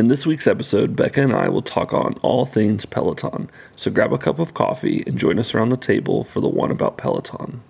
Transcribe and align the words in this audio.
In 0.00 0.06
this 0.06 0.24
week's 0.24 0.46
episode, 0.46 0.96
Becca 0.96 1.20
and 1.20 1.34
I 1.34 1.50
will 1.50 1.60
talk 1.60 1.92
on 1.92 2.14
all 2.22 2.46
things 2.46 2.86
Peloton. 2.86 3.50
So 3.76 3.90
grab 3.90 4.14
a 4.14 4.16
cup 4.16 4.38
of 4.38 4.54
coffee 4.54 5.04
and 5.06 5.18
join 5.18 5.38
us 5.38 5.54
around 5.54 5.68
the 5.68 5.76
table 5.76 6.24
for 6.24 6.40
the 6.40 6.48
one 6.48 6.70
about 6.70 6.96
Peloton. 6.96 7.60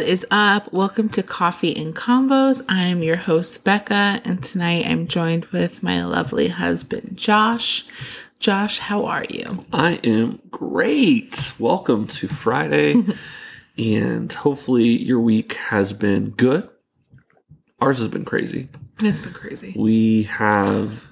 What 0.00 0.08
is 0.08 0.26
up? 0.30 0.72
Welcome 0.72 1.10
to 1.10 1.22
Coffee 1.22 1.76
and 1.76 1.94
Combos. 1.94 2.62
I'm 2.70 3.02
your 3.02 3.16
host, 3.16 3.64
Becca, 3.64 4.22
and 4.24 4.42
tonight 4.42 4.86
I'm 4.86 5.06
joined 5.06 5.44
with 5.52 5.82
my 5.82 6.02
lovely 6.06 6.48
husband, 6.48 7.18
Josh. 7.18 7.84
Josh, 8.38 8.78
how 8.78 9.04
are 9.04 9.26
you? 9.28 9.66
I 9.74 9.96
am 10.02 10.40
great. 10.50 11.52
Welcome 11.58 12.06
to 12.08 12.28
Friday, 12.28 12.94
and 13.76 14.32
hopefully 14.32 14.88
your 14.88 15.20
week 15.20 15.52
has 15.52 15.92
been 15.92 16.30
good. 16.30 16.66
Ours 17.78 17.98
has 17.98 18.08
been 18.08 18.24
crazy. 18.24 18.70
It's 19.02 19.20
been 19.20 19.34
crazy. 19.34 19.74
We 19.76 20.22
have 20.22 21.08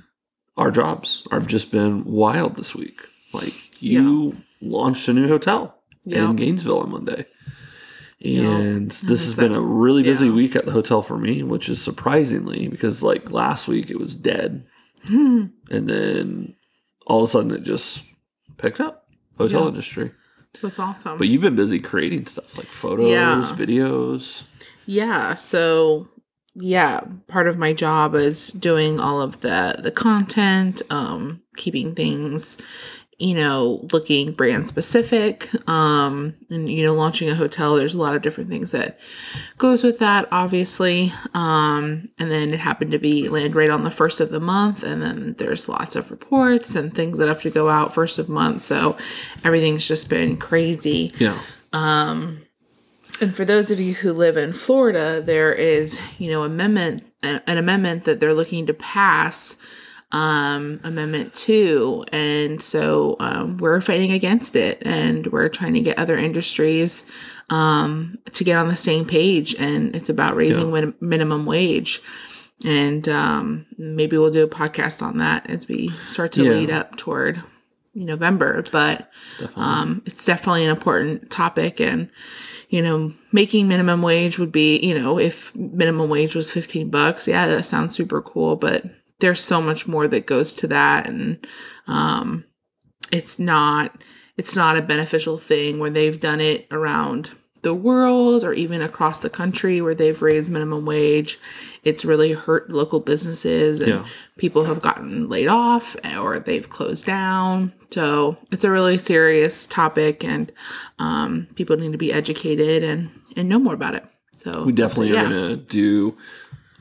our 0.57 0.71
jobs 0.71 1.29
have 1.31 1.47
just 1.47 1.71
been 1.71 2.07
wild 2.07 2.57
this 2.57 2.75
week. 2.75 3.03
Like 3.35 3.83
you 3.83 4.39
launched 4.63 5.09
a 5.09 5.13
new 5.13 5.29
hotel 5.29 5.77
Yeah. 6.05 6.31
in 6.31 6.37
Gainesville 6.37 6.81
on 6.81 6.91
Monday. 6.91 7.27
And 8.25 8.91
this 8.91 9.21
has 9.21 9.29
is 9.29 9.35
been 9.37 9.55
a 9.55 9.61
really 9.61 10.03
busy 10.03 10.27
yeah. 10.27 10.33
week 10.33 10.57
at 10.57 10.67
the 10.67 10.73
hotel 10.73 11.03
for 11.03 11.17
me, 11.17 11.43
which 11.43 11.69
is 11.69 11.81
surprisingly 11.81 12.67
because 12.69 13.03
like 13.03 13.31
last 13.31 13.69
week 13.69 13.91
it 13.91 13.99
was 13.99 14.15
dead. 14.15 14.67
Hmm. 15.07 15.47
and 15.71 15.89
then 15.89 16.57
all 17.07 17.23
of 17.23 17.29
a 17.29 17.31
sudden 17.31 17.53
it 17.53 17.63
just 17.63 18.05
picked 18.57 18.81
up 18.81 19.09
hotel 19.39 19.63
Yeah. 19.63 19.69
industry. 19.69 20.11
That's 20.61 20.79
awesome. 20.81 21.19
But 21.19 21.29
you've 21.29 21.41
been 21.43 21.55
busy 21.55 21.79
creating 21.79 22.27
stuff 22.27 22.59
like 22.59 22.67
photos, 22.67 23.09
Yeah. 23.09 23.55
videos. 23.57 24.45
yeah, 24.87 25.37
so 25.37 26.09
yeah, 26.57 27.03
part 27.29 27.47
of 27.47 27.57
my 27.57 27.73
job 27.73 28.17
is 28.17 28.49
doing 28.49 28.99
all 28.99 29.21
of 29.21 29.41
the 29.43 29.77
the 29.81 29.93
content, 29.93 30.83
um, 30.91 31.43
keeping 31.57 31.95
things, 31.95 32.59
you 33.19 33.35
know, 33.35 33.87
looking 33.93 34.31
brand 34.31 34.69
specific, 34.69 35.51
um, 35.69 36.35
and 36.51 36.71
you 36.71 36.85
know, 36.85 36.95
launching 36.95 37.29
a 37.29 37.35
hotel. 37.35 37.75
There's 37.75 37.95
a 37.95 37.99
lot 37.99 38.15
of 38.15 38.23
different 38.23 38.49
things 38.49 38.71
that 38.71 38.99
goes 39.59 39.83
with 39.83 39.99
that, 39.99 40.29
obviously. 40.31 41.13
Um, 41.35 42.11
and 42.19 42.31
then 42.31 42.55
it 42.55 42.61
happened 42.61 42.93
to 42.93 42.99
be 42.99 43.29
land 43.29 43.57
right 43.57 43.71
on 43.71 43.83
the 43.83 43.91
first 43.91 44.21
of 44.21 44.31
the 44.31 44.39
month, 44.39 44.85
and 44.85 45.03
then 45.03 45.35
there's 45.39 45.69
lots 45.69 45.97
of 45.97 46.13
reports 46.13 46.77
and 46.77 46.95
things 46.95 47.19
that 47.19 47.27
have 47.27 47.43
to 47.43 47.51
go 47.51 47.69
out 47.69 47.93
first 47.93 48.21
of 48.21 48.29
month. 48.29 48.63
So 48.63 48.97
everything's 49.45 49.87
just 49.87 50.09
been 50.09 50.37
crazy. 50.37 51.13
Yeah. 51.19 51.39
Um, 51.73 52.43
and 53.21 53.35
for 53.35 53.45
those 53.45 53.71
of 53.73 53.81
you 53.81 53.95
who 53.95 54.13
live 54.13 54.37
in 54.37 54.53
Florida, 54.53 55.21
there 55.21 55.53
is, 55.53 56.01
you 56.19 56.31
know, 56.31 56.45
amendment 56.45 57.05
an 57.23 57.43
an 57.47 57.59
amendment 57.59 58.05
that 58.05 58.21
they're 58.21 58.35
looking 58.35 58.67
to 58.67 58.75
pass, 58.75 59.57
um, 60.13 60.81
Amendment 60.85 61.35
Two, 61.35 62.05
and 62.13 62.63
so 62.63 63.17
um, 63.21 63.59
we're 63.59 63.81
fighting 63.81 64.13
against 64.13 64.57
it, 64.57 64.83
and 64.87 65.27
we're 65.29 65.49
trying 65.49 65.75
to 65.75 65.81
get 65.81 65.99
other 65.99 66.17
industries 66.17 67.05
um, 67.51 68.19
to 68.33 68.45
get 68.45 68.57
on 68.57 68.69
the 68.69 68.77
same 68.77 69.05
page, 69.05 69.55
and 69.57 69.95
it's 69.95 70.09
about 70.09 70.37
raising 70.37 70.71
min- 70.73 70.95
minimum 71.01 71.45
wage. 71.47 72.01
And 72.65 73.09
um, 73.09 73.67
maybe 73.77 74.19
we'll 74.19 74.31
do 74.33 74.43
a 74.45 74.49
podcast 74.49 75.01
on 75.03 75.19
that 75.19 75.49
as 75.49 75.69
we 75.69 75.91
start 76.07 76.33
to 76.33 76.43
Yeah. 76.45 76.51
lead 76.51 76.71
up 76.71 76.97
toward 76.97 77.41
November. 77.95 78.65
But 78.73 79.11
um, 79.55 80.03
it's 80.07 80.25
definitely 80.25 80.65
an 80.65 80.71
important 80.71 81.31
topic, 81.31 81.81
and 81.81 82.11
you 82.71 82.83
know, 82.83 83.13
making 83.33 83.69
minimum 83.69 84.03
wage 84.03 84.39
would 84.39 84.53
be, 84.53 84.79
you 84.79 84.95
know, 84.99 85.19
if 85.19 85.55
minimum 85.55 86.11
wage 86.11 86.35
was 86.35 86.51
15 86.51 86.91
bucks, 86.91 87.27
yeah, 87.29 87.47
that 87.47 87.63
sounds 87.65 87.95
super 87.95 88.21
cool, 88.21 88.57
but 88.57 88.85
there's 89.21 89.43
so 89.43 89.61
much 89.61 89.87
more 89.89 90.07
that 90.09 90.27
goes 90.27 90.55
to 90.55 90.67
that 90.69 91.07
and 91.07 91.47
um 91.87 92.45
it's 93.13 93.39
not 93.39 94.01
it's 94.37 94.55
not 94.55 94.77
a 94.77 94.83
beneficial 94.83 95.39
thing 95.39 95.79
where 95.79 95.91
they've 95.91 96.21
done 96.21 96.41
it 96.41 96.67
around 96.71 97.31
the 97.63 97.75
world 97.75 98.45
or 98.45 98.53
even 98.53 98.81
across 98.81 99.19
the 99.19 99.29
country 99.29 99.81
where 99.83 99.95
they've 99.95 100.23
raised 100.23 100.49
minimum 100.49 100.87
wage. 100.87 101.41
It's 101.83 102.05
really 102.05 102.31
hurt 102.33 102.71
local 102.71 103.01
businesses 103.01 103.81
and 103.81 103.89
Yeah. 103.89 104.07
people 104.37 104.63
have 104.67 104.81
gotten 104.81 105.29
laid 105.29 105.49
off 105.49 105.97
or 106.17 106.39
they've 106.39 106.71
closed 106.71 107.05
down. 107.05 107.73
So 107.91 108.37
it's 108.53 108.63
a 108.63 108.71
really 108.71 108.97
serious 108.97 109.67
topic 109.67 110.23
and 110.23 110.53
um, 111.01 111.49
people 111.57 111.77
need 111.77 111.91
to 111.91 111.99
be 111.99 112.13
educated 112.13 112.85
and, 112.85 113.11
and 113.37 113.49
know 113.49 113.59
more 113.59 113.75
about 113.75 113.97
it. 113.97 114.05
So 114.35 114.63
We 114.63 114.71
definitely 114.73 115.13
yeah. 115.15 115.27
are 115.27 115.29
going 115.29 115.49
to 115.49 115.57
do 115.57 116.17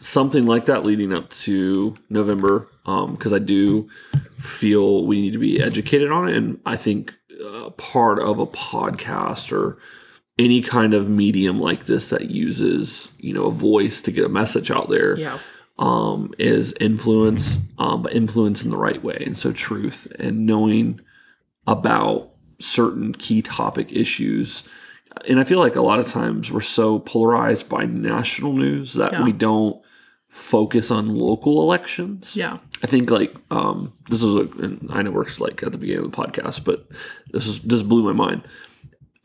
something 0.02 0.46
like 0.46 0.66
that 0.68 0.86
leading 0.86 1.14
up 1.14 1.30
to 1.32 1.98
November 2.10 2.68
because 2.86 3.34
I 3.34 3.40
do 3.40 3.90
feel 4.38 5.06
we 5.06 5.20
need 5.22 5.34
to 5.34 5.40
be 5.40 5.62
educated 5.62 6.12
on 6.12 6.30
it. 6.30 6.38
And 6.38 6.60
I 6.66 6.76
think 6.78 7.14
uh, 7.44 7.70
part 7.72 8.20
of 8.20 8.40
a 8.40 8.46
podcast 8.48 9.52
or 9.52 9.78
any 10.40 10.62
kind 10.62 10.94
of 10.94 11.10
medium 11.10 11.60
like 11.60 11.86
this 11.86 12.10
that 12.12 12.30
uses, 12.30 13.12
you 13.20 13.34
know, 13.34 13.46
a 13.48 13.52
voice 13.52 14.02
to 14.02 14.12
get 14.12 14.26
a 14.26 14.30
message 14.30 14.70
out 14.72 14.88
there 14.90 15.18
Yeah. 15.18 15.40
um, 15.80 16.32
is 16.38 16.74
influence, 16.80 17.58
um, 17.80 18.04
but 18.04 18.14
influence 18.14 18.64
in 18.64 18.70
the 18.70 18.78
right 18.78 19.04
way. 19.04 19.22
And 19.26 19.38
so, 19.38 19.52
truth 19.52 20.08
and 20.20 20.46
knowing 20.46 21.02
about 21.66 22.30
certain 22.60 23.14
key 23.14 23.42
topic 23.42 23.92
issues. 23.92 24.64
And 25.28 25.40
I 25.40 25.44
feel 25.44 25.60
like 25.60 25.76
a 25.76 25.82
lot 25.82 26.00
of 26.00 26.08
times 26.08 26.52
we're 26.52 26.62
so 26.62 27.00
polarized 27.00 27.70
by 27.70 27.86
national 27.86 28.54
news 28.54 28.94
that 28.94 29.14
Yeah. 29.14 29.24
we 29.24 29.32
don't 29.32 29.82
focus 30.28 30.92
on 30.92 31.08
local 31.16 31.62
elections. 31.62 32.36
Yeah. 32.36 32.58
I 32.84 32.88
think 32.88 33.10
like 33.10 33.36
um, 33.50 33.94
this 34.10 34.22
is 34.24 34.36
a, 34.36 34.42
and 34.64 34.88
I 34.92 35.02
know 35.02 35.12
we're 35.12 35.26
like 35.40 35.64
at 35.64 35.72
the 35.72 35.78
beginning 35.78 36.06
of 36.06 36.12
the 36.12 36.18
podcast, 36.18 36.64
but 36.64 36.88
this 37.32 37.48
is 37.48 37.60
this 37.60 37.82
blew 37.84 38.04
my 38.04 38.14
mind. 38.14 38.44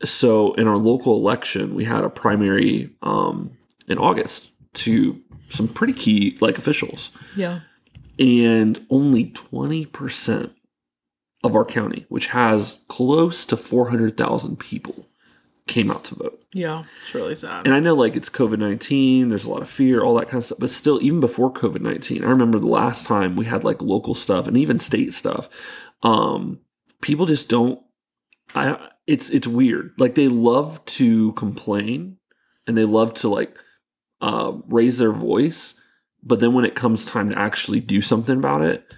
So 0.03 0.53
in 0.53 0.67
our 0.67 0.77
local 0.77 1.15
election, 1.17 1.75
we 1.75 1.85
had 1.85 2.03
a 2.03 2.09
primary 2.09 2.89
um, 3.01 3.51
in 3.87 3.97
August 3.97 4.49
to 4.75 5.19
some 5.49 5.67
pretty 5.67 5.93
key 5.93 6.37
like 6.41 6.57
officials, 6.57 7.11
Yeah. 7.35 7.59
and 8.17 8.85
only 8.89 9.25
twenty 9.31 9.85
percent 9.85 10.51
of 11.43 11.55
our 11.55 11.65
county, 11.65 12.05
which 12.09 12.27
has 12.27 12.79
close 12.87 13.45
to 13.45 13.55
four 13.57 13.89
hundred 13.91 14.17
thousand 14.17 14.57
people, 14.59 15.07
came 15.67 15.89
out 15.89 16.03
to 16.05 16.15
vote. 16.15 16.43
Yeah. 16.53 16.83
It's 17.01 17.15
really 17.15 17.35
sad. 17.35 17.65
And 17.65 17.73
I 17.73 17.79
know 17.79 17.93
like 17.93 18.15
it's 18.15 18.29
COVID 18.29 18.59
19, 18.59 19.29
there's 19.29 19.45
a 19.45 19.49
lot 19.49 19.61
of 19.61 19.69
fear, 19.69 20.03
all 20.03 20.15
that 20.15 20.27
kind 20.27 20.37
of 20.37 20.43
stuff. 20.45 20.59
But 20.59 20.69
still, 20.69 21.01
even 21.01 21.19
before 21.19 21.51
COVID 21.51 21.81
19, 21.81 22.23
I 22.23 22.29
remember 22.29 22.59
the 22.59 22.67
last 22.67 23.05
time 23.05 23.35
we 23.35 23.45
had 23.45 23.63
like 23.63 23.81
local 23.81 24.15
stuff 24.15 24.47
and 24.47 24.57
even 24.57 24.79
state 24.79 25.13
stuff. 25.13 25.49
Um, 26.03 26.59
people 27.01 27.25
just 27.25 27.49
don't 27.49 27.81
I 28.55 28.89
it's 29.07 29.29
it's 29.29 29.47
weird. 29.47 29.93
Like 29.97 30.15
they 30.15 30.27
love 30.27 30.83
to 30.85 31.33
complain 31.33 32.17
and 32.67 32.77
they 32.77 32.85
love 32.85 33.13
to 33.15 33.29
like 33.29 33.55
uh, 34.21 34.53
raise 34.67 34.99
their 34.99 35.11
voice, 35.11 35.73
but 36.21 36.39
then 36.39 36.53
when 36.53 36.65
it 36.65 36.75
comes 36.75 37.03
time 37.03 37.29
to 37.29 37.37
actually 37.37 37.79
do 37.79 38.01
something 38.01 38.37
about 38.37 38.61
it, 38.61 38.93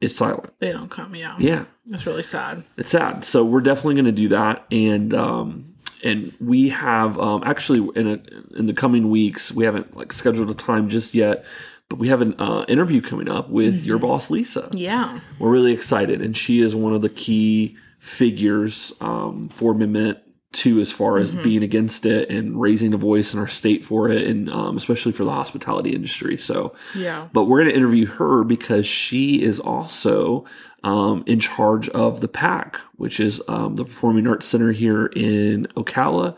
it's 0.00 0.16
silent. 0.16 0.52
they 0.58 0.72
don't 0.72 0.90
come. 0.90 1.14
Yeah. 1.14 1.36
Yeah 1.38 1.64
It's 1.86 2.06
really 2.06 2.22
sad. 2.22 2.64
it's 2.76 2.90
sad. 2.90 3.24
So 3.24 3.44
we're 3.44 3.62
definitely 3.62 3.94
going 3.94 4.04
to 4.06 4.12
do 4.12 4.28
that, 4.28 4.66
and 4.70 5.14
um, 5.14 5.73
and 6.04 6.32
we 6.38 6.68
have 6.68 7.18
um, 7.18 7.42
actually 7.44 7.80
in 7.96 8.06
a, 8.06 8.56
in 8.58 8.66
the 8.66 8.74
coming 8.74 9.10
weeks 9.10 9.50
we 9.50 9.64
haven't 9.64 9.96
like 9.96 10.12
scheduled 10.12 10.50
a 10.50 10.54
time 10.54 10.88
just 10.88 11.14
yet, 11.14 11.44
but 11.88 11.98
we 11.98 12.08
have 12.08 12.20
an 12.20 12.34
uh, 12.38 12.64
interview 12.68 13.00
coming 13.00 13.28
up 13.28 13.48
with 13.48 13.84
your 13.84 13.98
boss 13.98 14.30
Lisa. 14.30 14.68
Yeah. 14.72 15.18
We're 15.38 15.50
really 15.50 15.72
excited, 15.72 16.22
and 16.22 16.36
she 16.36 16.60
is 16.60 16.76
one 16.76 16.92
of 16.92 17.02
the 17.02 17.08
key 17.08 17.76
figures 17.98 18.92
um, 19.00 19.48
for 19.48 19.72
Amendment 19.72 20.18
Two 20.54 20.80
as 20.80 20.90
far 20.92 21.18
as 21.18 21.32
being 21.32 21.62
against 21.62 22.06
it 22.06 22.30
and 22.30 22.58
raising 22.60 22.94
a 22.94 22.96
voice 22.96 23.34
in 23.34 23.40
our 23.40 23.48
state 23.48 23.84
for 23.84 24.08
it, 24.08 24.26
and 24.26 24.48
um, 24.50 24.76
especially 24.76 25.12
for 25.12 25.24
the 25.24 25.32
hospitality 25.32 25.90
industry. 25.94 26.36
So 26.38 26.74
Yeah. 26.94 27.28
but 27.32 27.44
we're 27.44 27.58
going 27.62 27.70
to 27.72 27.76
interview 27.76 28.06
her 28.06 28.44
because 28.44 28.86
she 28.86 29.42
is 29.42 29.60
also 29.60 30.44
um, 30.84 31.24
in 31.26 31.40
charge 31.40 31.88
of 31.90 32.20
the 32.20 32.28
PAC, 32.28 32.76
which 32.96 33.18
is 33.20 33.42
um, 33.48 33.76
the 33.76 33.84
Performing 33.84 34.26
Arts 34.26 34.46
Center 34.46 34.72
here 34.72 35.06
in 35.06 35.66
Ocala. 35.76 36.36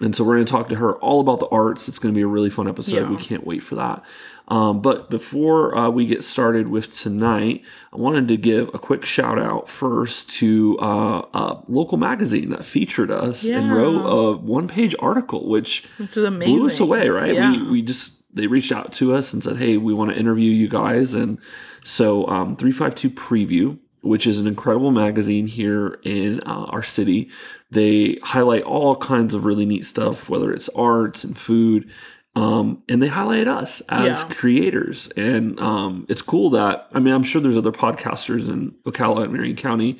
And 0.00 0.14
so 0.14 0.22
we're 0.24 0.36
going 0.36 0.46
to 0.46 0.50
talk 0.50 0.68
to 0.68 0.76
her 0.76 0.96
all 0.98 1.20
about 1.20 1.40
the 1.40 1.48
arts. 1.48 1.88
It's 1.88 1.98
going 1.98 2.14
to 2.14 2.16
be 2.16 2.22
a 2.22 2.26
really 2.28 2.50
fun 2.50 2.68
episode. 2.68 2.94
Yeah. 2.94 3.10
We 3.10 3.16
can't 3.16 3.44
wait 3.46 3.62
for 3.64 3.74
that. 3.74 4.04
Um, 4.48 4.80
but 4.80 5.10
before 5.10 5.76
uh, 5.76 5.90
we 5.90 6.06
get 6.06 6.24
started 6.24 6.68
with 6.68 6.94
tonight, 6.94 7.64
I 7.92 7.96
wanted 7.96 8.28
to 8.28 8.36
give 8.38 8.68
a 8.72 8.78
quick 8.78 9.04
shout 9.04 9.38
out 9.38 9.68
first 9.68 10.30
to 10.36 10.78
uh, 10.80 11.22
a 11.34 11.62
local 11.68 11.98
magazine 11.98 12.48
that 12.50 12.64
featured 12.64 13.10
us 13.10 13.44
and 13.44 13.72
wrote 13.72 14.06
a 14.06 14.36
one 14.38 14.66
page 14.66 14.94
article, 14.98 15.48
which 15.48 15.84
Which 15.98 16.16
is 16.16 16.28
blew 16.30 16.66
us 16.66 16.80
away, 16.80 17.08
right? 17.10 17.34
Yeah. 17.34 17.50
We, 17.50 17.70
we 17.70 17.82
just 17.82 18.14
they 18.34 18.46
reached 18.46 18.72
out 18.72 18.92
to 18.94 19.14
us 19.14 19.32
and 19.32 19.42
said, 19.42 19.56
"Hey, 19.56 19.76
we 19.76 19.92
want 19.92 20.10
to 20.10 20.16
interview 20.16 20.50
you 20.50 20.68
guys." 20.68 21.12
And 21.12 21.38
so, 21.84 22.26
um, 22.28 22.56
three 22.56 22.72
five 22.72 22.94
two 22.94 23.10
preview, 23.10 23.78
which 24.00 24.26
is 24.26 24.40
an 24.40 24.46
incredible 24.46 24.90
magazine 24.90 25.46
here 25.46 25.98
in 26.04 26.40
uh, 26.46 26.64
our 26.70 26.82
city, 26.82 27.30
they 27.70 28.16
highlight 28.22 28.62
all 28.62 28.96
kinds 28.96 29.34
of 29.34 29.44
really 29.44 29.66
neat 29.66 29.84
stuff, 29.84 30.30
whether 30.30 30.52
it's 30.52 30.70
arts 30.70 31.22
and 31.24 31.36
food. 31.36 31.90
Um, 32.38 32.82
and 32.88 33.02
they 33.02 33.08
highlight 33.08 33.48
us 33.48 33.80
as 33.88 34.22
Yeah. 34.22 34.34
creators, 34.34 35.08
and 35.16 35.58
um, 35.58 36.06
it's 36.08 36.22
cool 36.22 36.50
that 36.50 36.86
I 36.92 37.00
mean 37.00 37.14
I'm 37.14 37.22
sure 37.22 37.40
there's 37.40 37.56
other 37.58 37.72
podcasters 37.72 38.48
in 38.48 38.74
Ocala 38.84 39.24
and 39.24 39.32
Marion 39.32 39.56
County, 39.56 39.98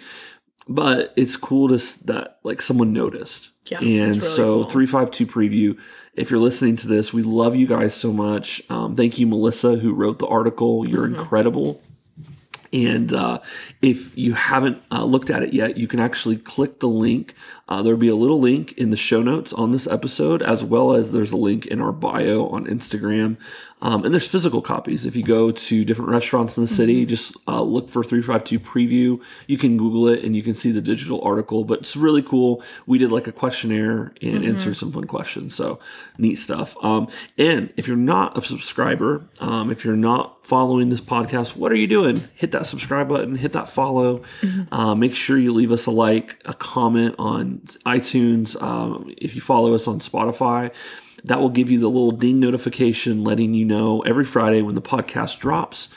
but 0.69 1.13
it's 1.17 1.37
cool 1.37 1.69
to 1.69 1.79
that 2.07 2.39
like 2.45 2.61
someone 2.63 2.93
noticed. 2.93 3.51
Yeah, 3.71 3.79
and 3.81 4.15
really 4.17 4.21
so 4.21 4.63
cool. 4.63 4.71
352 4.71 5.27
preview. 5.27 5.79
If 6.15 6.31
you're 6.31 6.41
listening 6.41 6.77
to 6.77 6.89
this, 6.89 7.13
we 7.13 7.23
love 7.23 7.57
you 7.57 7.67
guys 7.67 7.95
so 7.95 8.13
much. 8.13 8.63
Um, 8.71 8.95
thank 8.97 9.19
you, 9.19 9.27
Melissa, 9.27 9.77
who 9.77 9.93
wrote 9.95 10.19
the 10.19 10.27
article. 10.27 10.87
You're 10.89 11.07
Mm-hmm. 11.07 11.21
incredible. 11.21 11.81
And 12.73 13.13
uh, 13.15 13.39
if 13.81 14.17
you 14.19 14.35
haven't 14.35 14.83
uh, 14.93 15.05
looked 15.05 15.31
at 15.31 15.43
it 15.43 15.55
yet, 15.55 15.79
you 15.79 15.89
can 15.89 16.01
actually 16.01 16.37
click 16.37 16.81
the 16.81 16.89
link. 16.89 17.35
Uh, 17.69 17.83
there'll 17.83 17.99
be 17.99 18.09
a 18.09 18.17
little 18.17 18.41
link 18.41 18.73
in 18.73 18.91
the 18.91 18.97
show 18.97 19.23
notes 19.23 19.53
on 19.53 19.73
this 19.73 19.87
episode, 19.87 20.43
as 20.43 20.65
well 20.65 20.95
as 20.95 21.13
there's 21.13 21.33
a 21.33 21.37
link 21.37 21.67
in 21.67 21.81
our 21.81 21.93
bio 21.93 22.47
on 22.49 22.65
Instagram. 22.65 23.37
Um, 23.81 24.05
and 24.05 24.13
there's 24.13 24.27
physical 24.27 24.61
copies. 24.61 25.07
If 25.07 25.15
you 25.15 25.23
go 25.23 25.53
to 25.53 25.85
different 25.85 26.11
restaurants 26.11 26.57
in 26.57 26.65
the 26.65 26.69
city, 26.69 27.07
just 27.07 27.37
uh, 27.47 27.63
look 27.63 27.89
for 27.89 28.03
352 28.03 28.59
preview. 28.59 29.23
You 29.47 29.57
can 29.57 29.77
Google 29.77 30.09
it 30.09 30.25
and 30.25 30.35
you 30.35 30.43
can 30.43 30.55
see 30.55 30.73
the 30.73 30.81
digital 30.81 31.23
article, 31.23 31.63
but 31.63 31.81
it's 31.81 31.97
really 31.97 32.23
cool. 32.23 32.63
We 32.87 32.99
did 32.99 33.13
like 33.13 33.29
a 33.29 33.33
questionnaire 33.33 34.13
and 34.21 34.45
answered 34.45 34.75
some 34.77 34.91
fun 34.91 35.05
questions. 35.05 35.55
So 35.55 35.79
neat 36.17 36.37
stuff. 36.37 36.77
Um, 36.83 37.09
and 37.37 37.73
if 37.77 37.87
you're 37.87 37.97
not 37.97 38.37
a 38.37 38.43
subscriber, 38.43 39.29
um, 39.39 39.71
if 39.71 39.85
you're 39.85 39.97
not 39.97 40.45
following 40.45 40.89
this 40.89 41.01
podcast, 41.01 41.55
what 41.55 41.71
are 41.71 41.77
you 41.77 41.87
doing? 41.87 42.25
Hit 42.35 42.51
that 42.53 42.67
subscribe 42.67 43.09
button, 43.09 43.37
hit 43.37 43.53
that 43.53 43.69
follow. 43.69 44.23
Uh, 44.73 44.95
make 44.95 45.15
sure 45.15 45.39
you 45.39 45.53
leave 45.53 45.71
us 45.71 45.87
a 45.87 45.91
like, 45.91 46.41
a 46.45 46.55
comment 46.55 47.15
on 47.19 47.58
iTunes. 47.87 48.61
Um, 48.63 49.13
if 49.17 49.35
you 49.35 49.41
follow 49.41 49.75
us 49.75 49.89
on 49.89 50.01
Spotify, 50.01 50.73
that 51.25 51.41
will 51.41 51.49
give 51.49 51.71
you 51.71 51.81
the 51.81 51.89
little 51.89 52.13
ding 52.13 52.41
notification 52.41 53.25
letting 53.25 53.55
you 53.55 53.65
know 53.65 54.01
every 54.03 54.25
Friday 54.25 54.63
when 54.63 54.75
the 54.75 54.83
podcast 54.83 55.39
drops. 55.39 55.89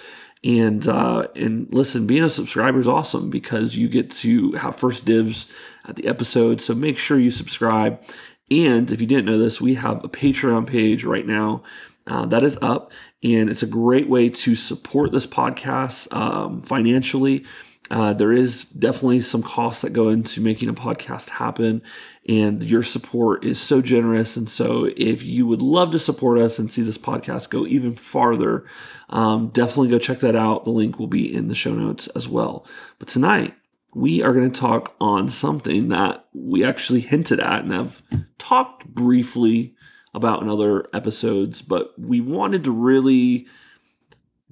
And 0.43 0.87
uh, 0.87 1.27
and 1.35 1.71
listen, 1.71 2.07
being 2.07 2.23
a 2.23 2.29
subscriber 2.29 2.79
is 2.79 2.87
awesome 2.87 3.29
because 3.29 3.75
you 3.75 3.87
get 3.87 4.09
to 4.11 4.53
have 4.53 4.75
first 4.75 5.05
dibs 5.05 5.45
at 5.87 5.95
the 5.95 6.07
episode. 6.07 6.61
So 6.61 6.73
make 6.73 6.97
sure 6.97 7.19
you 7.19 7.29
subscribe. 7.29 8.01
And 8.49 8.91
if 8.91 8.99
you 8.99 9.07
didn't 9.07 9.25
know 9.25 9.37
this, 9.37 9.61
we 9.61 9.75
have 9.75 10.03
a 10.03 10.09
Patreon 10.09 10.67
page 10.67 11.03
right 11.03 11.25
now 11.25 11.63
uh, 12.07 12.25
that 12.25 12.43
is 12.43 12.57
up, 12.61 12.91
and 13.23 13.49
it's 13.49 13.63
a 13.63 13.67
great 13.67 14.09
way 14.09 14.29
to 14.29 14.55
support 14.55 15.11
this 15.11 15.27
podcast 15.27 16.11
um, 16.13 16.61
financially. 16.61 17.45
Uh, 17.91 18.13
there 18.13 18.31
is 18.31 18.63
definitely 18.63 19.19
some 19.19 19.43
costs 19.43 19.81
that 19.81 19.91
go 19.91 20.07
into 20.07 20.39
making 20.39 20.69
a 20.69 20.73
podcast 20.73 21.27
happen, 21.27 21.81
and 22.27 22.63
your 22.63 22.83
support 22.83 23.43
is 23.43 23.59
so 23.59 23.81
generous. 23.81 24.37
And 24.37 24.47
so, 24.47 24.89
if 24.95 25.23
you 25.23 25.45
would 25.45 25.61
love 25.61 25.91
to 25.91 25.99
support 25.99 26.39
us 26.39 26.57
and 26.57 26.71
see 26.71 26.83
this 26.83 26.97
podcast 26.97 27.49
go 27.49 27.67
even 27.67 27.93
farther, 27.93 28.65
um, 29.09 29.49
definitely 29.49 29.89
go 29.89 29.99
check 29.99 30.21
that 30.21 30.37
out. 30.37 30.63
The 30.63 30.71
link 30.71 30.99
will 30.99 31.07
be 31.07 31.35
in 31.35 31.49
the 31.49 31.55
show 31.55 31.73
notes 31.73 32.07
as 32.15 32.29
well. 32.29 32.65
But 32.97 33.09
tonight, 33.09 33.55
we 33.93 34.23
are 34.23 34.33
going 34.33 34.49
to 34.49 34.59
talk 34.59 34.95
on 35.01 35.27
something 35.27 35.89
that 35.89 36.25
we 36.33 36.63
actually 36.63 37.01
hinted 37.01 37.41
at 37.41 37.63
and 37.65 37.73
have 37.73 38.03
talked 38.37 38.87
briefly 38.87 39.75
about 40.13 40.41
in 40.41 40.47
other 40.47 40.87
episodes, 40.93 41.61
but 41.61 41.93
we 41.99 42.21
wanted 42.21 42.63
to 42.63 42.71
really 42.71 43.47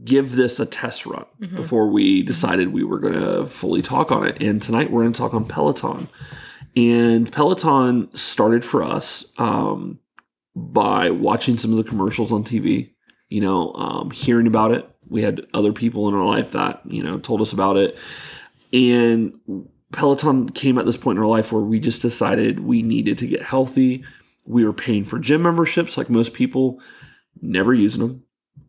give 0.04 0.34
this 0.34 0.60
a 0.60 0.66
test 0.66 1.06
run 1.06 1.26
before 1.40 1.90
we 1.90 2.24
decided 2.24 2.72
we 2.72 2.84
were 2.84 3.00
going 3.00 3.14
to 3.14 3.46
fully 3.46 3.82
talk 3.82 4.12
on 4.12 4.26
it. 4.26 4.42
And 4.42 4.62
tonight 4.62 4.92
we're 4.92 5.02
going 5.04 5.14
to 5.14 5.18
talk 5.20 5.34
on 5.34 5.46
Peloton. 5.46 6.08
And 6.76 7.32
Peloton 7.32 8.16
started 8.16 8.64
for 8.64 8.84
us 8.84 9.26
um, 9.38 10.00
by 10.56 11.10
watching 11.10 11.58
some 11.58 11.72
of 11.72 11.78
the 11.78 11.84
commercials 11.84 12.32
on 12.32 12.44
TV, 12.44 12.92
you 13.28 13.42
know, 13.42 13.74
um, 13.74 14.12
hearing 14.12 14.48
about 14.48 14.72
it. 14.72 14.90
We 15.10 15.24
had 15.24 15.46
other 15.54 15.74
people 15.74 16.08
in 16.08 16.14
our 16.14 16.26
life 16.26 16.52
that, 16.52 16.82
you 16.86 17.04
know, 17.04 17.20
told 17.20 17.42
us 17.42 17.52
about 17.52 17.76
it. 17.76 17.98
And 18.72 19.34
Peloton 19.92 20.50
came 20.50 20.78
at 20.78 20.86
this 20.86 20.98
point 20.98 21.18
in 21.18 21.24
our 21.24 21.30
life 21.30 21.52
where 21.52 21.64
we 21.64 21.80
just 21.80 22.02
decided 22.02 22.62
we 22.62 22.84
needed 22.84 23.18
to 23.18 23.28
get 23.28 23.42
healthy. 23.42 24.04
We 24.46 24.64
were 24.64 24.74
paying 24.74 25.04
for 25.04 25.20
gym 25.20 25.42
memberships 25.42 25.98
like 25.98 26.10
most 26.10 26.34
people, 26.34 26.80
never 27.42 27.74
using 27.74 28.02
them 28.02 28.24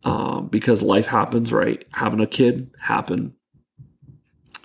um, 0.05 0.49
because 0.49 0.83
life 0.83 1.07
happens, 1.07 1.53
right? 1.53 1.85
Having 1.93 2.21
a 2.21 2.27
kid 2.27 2.71
happened. 2.79 3.33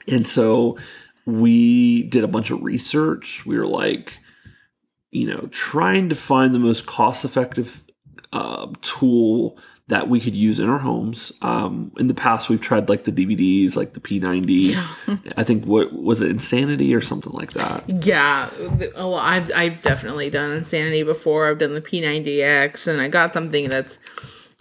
And 0.07 0.27
so 0.27 0.77
we 1.25 2.03
did 2.03 2.23
a 2.23 2.27
bunch 2.27 2.51
of 2.51 2.63
research. 2.63 3.45
We 3.45 3.57
were 3.57 3.67
like, 3.67 4.19
you 5.11 5.27
know, 5.27 5.47
trying 5.51 6.09
to 6.09 6.15
find 6.15 6.53
the 6.53 6.59
most 6.59 6.85
cost 6.85 7.25
effective 7.25 7.83
uh, 8.33 8.67
tool 8.81 9.57
that 9.87 10.09
we 10.09 10.19
could 10.19 10.35
use 10.35 10.57
in 10.57 10.67
our 10.67 10.79
homes. 10.79 11.31
Um, 11.41 11.91
in 11.97 12.07
the 12.07 12.15
past, 12.15 12.49
we've 12.49 12.61
tried 12.61 12.89
like 12.89 13.03
the 13.03 13.11
DVDs, 13.11 13.75
like 13.75 13.93
the 13.93 13.99
P90. 13.99 14.75
I 15.37 15.43
think 15.43 15.65
what 15.65 15.93
was 15.93 16.21
it, 16.21 16.31
Insanity 16.31 16.93
or 16.95 17.01
something 17.01 17.33
like 17.33 17.53
that. 17.53 17.83
Yeah, 18.03 18.49
oh, 18.95 19.11
well, 19.11 19.15
I've 19.15 19.51
I've 19.55 19.81
definitely 19.81 20.29
done 20.29 20.51
Insanity 20.51 21.03
before. 21.03 21.49
I've 21.49 21.59
done 21.59 21.75
the 21.75 21.81
P90X, 21.81 22.87
and 22.87 22.99
I 22.99 23.09
got 23.09 23.33
something 23.33 23.69
that's 23.69 23.99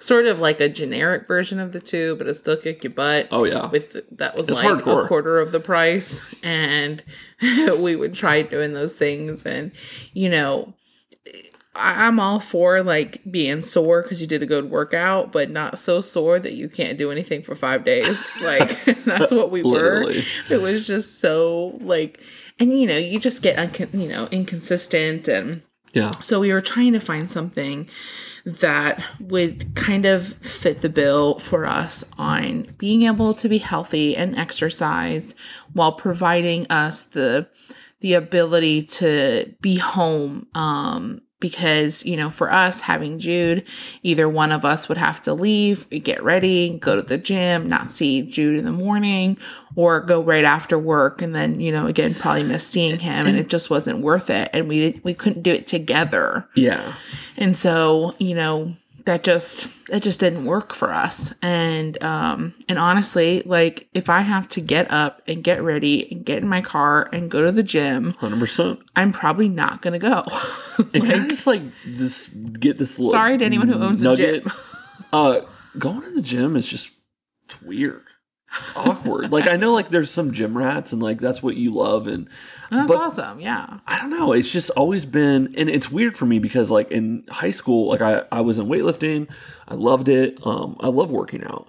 sort 0.05 0.27
of 0.27 0.39
like 0.39 0.61
a 0.61 0.69
generic 0.69 1.27
version 1.27 1.59
of 1.59 1.73
the 1.73 1.81
two, 1.81 2.15
but 2.17 2.27
it 2.27 2.35
still 2.35 2.57
kick 2.59 2.85
your 2.85 2.93
butt. 2.93 3.29
Oh 3.31 3.45
yeah, 3.45 3.67
with 3.71 4.05
that 4.19 4.37
was 4.37 4.49
It's 4.49 4.59
like 4.63 4.79
hardcore. 4.79 5.05
a 5.05 5.09
quarter 5.09 5.41
of 5.41 5.51
the 5.53 5.61
price, 5.61 6.21
and 6.43 7.03
we 7.79 7.97
would 7.97 8.15
try 8.15 8.43
doing 8.43 8.75
those 8.75 8.95
things, 8.95 9.45
and 9.45 9.73
you 10.13 10.29
know. 10.29 10.75
I'm 11.77 12.21
all 12.21 12.39
for 12.39 12.85
like 12.85 13.21
being 13.29 13.61
sore 13.61 14.03
because 14.03 14.21
you 14.21 14.29
did 14.29 14.45
a 14.45 14.47
good 14.47 14.71
workout, 14.71 15.33
but 15.33 15.51
not 15.51 15.77
so 15.77 16.01
sore 16.01 16.39
that 16.39 16.53
you 16.53 16.69
can't 16.69 16.97
do 16.97 17.11
anything 17.11 17.43
for 17.43 17.57
five 17.57 17.85
days. 17.85 18.25
Like 18.41 18.85
that's 19.05 19.33
what 19.33 19.51
we 19.51 19.65
were 19.65 20.05
it 20.51 20.63
was 20.63 20.87
just 20.87 21.19
so 21.19 21.77
like 21.81 22.21
and 22.61 22.79
you 22.79 22.87
know 22.87 22.97
you 22.97 23.19
just 23.19 23.43
get 23.43 23.57
uncon- 23.57 23.93
you 24.01 24.09
know 24.09 24.29
inconsistent 24.31 25.27
and 25.27 25.63
yeah, 25.93 26.13
so 26.21 26.39
we 26.39 26.53
were 26.53 26.61
trying 26.61 26.93
to 26.93 27.01
find 27.01 27.29
something 27.29 27.89
that 28.45 29.03
would 29.21 29.75
kind 29.75 30.05
of 30.05 30.27
fit 30.27 30.83
the 30.83 30.89
bill 30.89 31.39
for 31.39 31.65
us 31.65 32.05
on 32.19 32.75
being 32.77 33.03
able 33.03 33.33
to 33.35 33.49
be 33.49 33.59
healthy 33.59 34.17
and 34.17 34.37
exercise 34.39 35.35
while 35.73 35.93
providing 35.93 36.67
us 36.69 37.03
the 37.03 37.49
the 38.01 38.13
ability 38.13 38.83
to 38.83 39.55
be 39.63 39.77
home 39.77 40.47
um 40.55 41.23
because 41.41 42.05
you 42.07 42.17
know 42.17 42.31
for 42.31 42.51
us 42.51 42.83
having 42.83 43.19
Jude 43.19 43.67
either 44.03 44.29
one 44.29 44.53
of 44.53 44.65
us 44.65 44.89
would 44.89 44.99
have 44.99 45.21
to 45.23 45.35
leave 45.35 45.89
get 45.91 46.23
ready 46.23 46.79
go 46.81 46.97
to 46.97 47.03
the 47.03 47.19
gym 47.19 47.69
not 47.69 47.91
see 47.91 48.23
Jude 48.23 48.59
in 48.59 48.65
the 48.65 48.73
morning 48.73 49.37
or 49.77 50.01
go 50.01 50.23
right 50.23 50.45
after 50.45 50.79
work. 50.79 51.21
And 51.21 51.35
then 51.35 51.61
you 51.61 51.73
know 51.73 51.87
again 51.87 52.15
probably 52.15 52.45
miss 52.45 52.67
seeing 52.67 52.99
him 52.99 53.27
and 53.27 53.37
it 53.37 53.49
just 53.49 53.71
wasn't 53.71 54.01
worth 54.01 54.31
it. 54.31 54.51
And 54.53 54.69
we 54.69 54.81
didn't, 54.81 55.05
we 55.05 55.15
couldn't 55.15 55.43
do 55.43 55.53
it 55.53 55.67
together. 55.67 56.49
Yeah. 56.55 56.95
and 57.37 57.57
so, 57.57 58.15
you 58.19 58.35
know, 58.35 58.75
that 59.05 59.23
just 59.23 59.69
that 59.89 60.03
just 60.03 60.21
didn't 60.21 60.45
work 60.47 60.73
for 60.75 60.93
us. 60.93 61.35
And 61.43 62.03
um 62.03 62.55
and 62.69 62.79
honestly, 62.79 63.43
like 63.45 63.87
if 63.93 64.09
I 64.09 64.21
have 64.23 64.49
to 64.51 64.61
get 64.61 64.91
up 64.91 65.23
and 65.27 65.45
get 65.45 65.63
ready 65.63 66.11
and 66.11 66.25
get 66.25 66.39
in 66.39 66.49
my 66.49 66.61
car 66.63 67.09
and 67.13 67.31
go 67.31 67.43
to 67.43 67.53
the 67.53 67.63
gym, 67.63 68.13
Hundred 68.13 68.41
percent. 68.41 68.81
I'm 68.97 69.13
probably 69.13 69.49
not 69.49 69.83
going 69.83 69.93
to 69.93 69.99
go. 69.99 70.25
And 70.93 71.05
kind 71.07 71.23
of 71.23 71.29
just 71.29 71.47
like 71.47 71.63
just 71.97 72.31
get 72.59 72.79
this. 72.79 72.99
Little 72.99 73.13
Sorry 73.13 73.39
to 73.39 73.45
anyone 73.45 73.69
who 73.69 73.75
owns 73.81 74.03
a 74.03 74.07
nugget. 74.07 74.43
gym. 74.43 74.53
uh, 75.13 75.41
going 75.79 76.03
to 76.03 76.11
the 76.11 76.23
gym 76.23 76.57
is 76.57 76.69
just 76.69 76.91
it's 77.45 77.63
weird, 77.63 78.03
awkward. 78.77 79.33
like 79.33 79.47
I 79.47 79.57
know, 79.57 79.73
like 79.73 79.89
there's 79.91 80.11
some 80.11 80.33
gym 80.33 80.57
rats, 80.57 80.93
and 80.93 81.03
like 81.03 81.19
that's 81.21 81.43
what 81.43 81.57
you 81.57 81.73
love, 81.75 82.07
and 82.07 82.29
That's 82.71 82.89
But- 82.89 82.97
awesome. 82.97 83.41
Yeah. 83.41 83.79
I 83.87 83.99
don't 84.01 84.11
know. 84.11 84.33
It's 84.33 84.51
just 84.53 84.71
always 84.71 85.05
been, 85.07 85.55
and 85.57 85.69
it's 85.71 85.91
weird 85.91 86.17
for 86.17 86.27
me 86.27 86.39
because 86.39 86.71
like 86.71 86.91
in 86.91 87.25
high 87.29 87.51
school, 87.51 87.89
like 87.91 88.01
I 88.03 88.23
I 88.33 88.41
was 88.41 88.59
in 88.59 88.67
weightlifting, 88.67 89.29
I 89.69 89.75
loved 89.75 90.09
it. 90.09 90.39
Um, 90.45 90.77
I 90.81 90.89
love 90.89 91.11
working 91.11 91.45
out, 91.45 91.67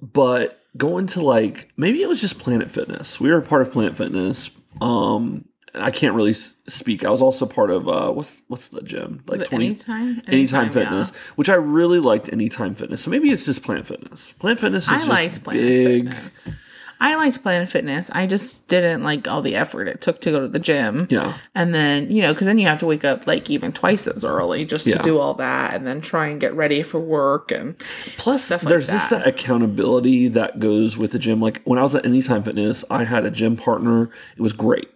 but 0.00 0.58
going 0.76 1.06
to 1.06 1.20
like 1.20 1.68
maybe 1.76 2.02
it 2.02 2.08
was 2.08 2.20
just 2.20 2.38
Planet 2.38 2.70
Fitness. 2.70 3.20
We 3.20 3.30
were 3.30 3.38
a 3.38 3.42
part 3.42 3.62
of 3.62 3.72
Planet 3.72 3.96
Fitness. 3.96 4.50
Um, 4.80 5.44
I 5.74 5.90
can't 5.90 6.14
really 6.14 6.34
speak. 6.34 7.04
I 7.04 7.10
was 7.10 7.22
also 7.22 7.46
part 7.46 7.70
of 7.70 7.88
uh, 7.88 8.10
what's 8.12 8.42
what's 8.48 8.68
the 8.68 8.82
gym 8.82 9.22
like 9.26 9.44
twenty 9.46 9.66
anytime? 9.66 10.22
Anytime, 10.26 10.66
yeah. 10.66 10.72
Fitness, 10.72 11.10
which 11.36 11.48
I 11.48 11.54
really 11.54 11.98
liked 11.98 12.30
Anytime 12.32 12.74
Fitness. 12.74 13.02
So 13.02 13.10
maybe 13.10 13.30
it's 13.30 13.46
just 13.46 13.62
Planet 13.62 13.86
Fitness. 13.86 14.32
Planet 14.34 14.60
Fitness 14.60 14.84
is 14.84 14.90
I 14.90 14.96
just 14.96 15.08
liked 15.08 15.44
Planet 15.44 15.62
big. 15.62 16.08
Fitness. 16.08 16.52
I 17.00 17.16
liked 17.16 17.42
Planet 17.42 17.68
Fitness. 17.68 18.10
I 18.12 18.28
just 18.28 18.68
didn't 18.68 19.02
like 19.02 19.26
all 19.26 19.42
the 19.42 19.56
effort 19.56 19.88
it 19.88 20.00
took 20.00 20.20
to 20.20 20.30
go 20.30 20.38
to 20.40 20.46
the 20.46 20.60
gym. 20.60 21.08
Yeah. 21.10 21.36
And 21.52 21.74
then, 21.74 22.08
you 22.12 22.22
know, 22.22 22.32
because 22.32 22.46
then 22.46 22.58
you 22.58 22.68
have 22.68 22.78
to 22.78 22.86
wake 22.86 23.04
up 23.04 23.26
like 23.26 23.50
even 23.50 23.72
twice 23.72 24.06
as 24.06 24.24
early 24.24 24.64
just 24.64 24.84
to 24.84 24.90
Yeah. 24.90 25.02
do 25.02 25.18
all 25.18 25.34
that 25.34 25.74
and 25.74 25.84
then 25.84 26.00
try 26.00 26.28
and 26.28 26.40
get 26.40 26.54
ready 26.54 26.80
for 26.84 27.00
work 27.00 27.50
and 27.50 27.76
Plus, 28.18 28.44
stuff 28.44 28.62
like 28.62 28.68
there's 28.68 28.86
just 28.86 29.10
that. 29.10 29.24
that 29.24 29.26
accountability 29.34 30.28
that 30.28 30.60
goes 30.60 30.96
with 30.96 31.10
the 31.10 31.18
gym. 31.18 31.40
Like 31.40 31.60
when 31.64 31.76
I 31.78 31.82
was 31.82 31.96
at 31.96 32.04
Anytime 32.06 32.44
Fitness, 32.44 32.84
I 32.88 33.02
had 33.02 33.24
a 33.24 33.30
gym 33.32 33.56
partner. 33.56 34.10
It 34.36 34.42
was 34.42 34.52
great 34.52 34.88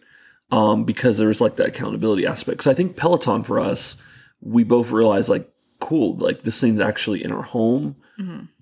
um, 0.51 0.85
because 0.85 1.19
there 1.19 1.29
was 1.29 1.41
like 1.41 1.57
that 1.57 1.69
accountability 1.69 2.27
aspect. 2.27 2.63
So 2.63 2.71
I 2.71 2.75
think 2.75 2.97
Peloton 2.97 3.43
for 3.43 3.59
us, 3.61 3.97
we 4.41 4.65
both 4.65 4.91
realized 4.91 5.29
like, 5.29 5.51
cool, 5.81 6.17
like 6.17 6.43
this 6.43 6.61
thing's 6.61 6.81
actually 6.81 7.23
in 7.25 7.33
our 7.33 7.43
home. 7.43 7.97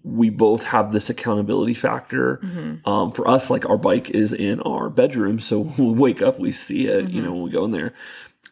We 0.02 0.30
both 0.30 0.64
have 0.64 0.92
this 0.92 1.08
accountability 1.10 1.74
factor. 1.74 2.40
Um, 2.84 3.12
for 3.12 3.26
us, 3.28 3.50
like 3.50 3.68
our 3.68 3.78
bike 3.78 4.10
is 4.10 4.32
in 4.32 4.60
our 4.62 4.90
bedroom, 4.90 5.38
so 5.38 5.62
when 5.64 5.92
we 5.92 5.98
wake 5.98 6.22
up, 6.22 6.38
we 6.38 6.52
see 6.52 6.86
it. 6.86 7.08
You 7.10 7.22
know, 7.22 7.32
when 7.32 7.42
we 7.42 7.50
go 7.50 7.64
in 7.64 7.70
there. 7.70 7.92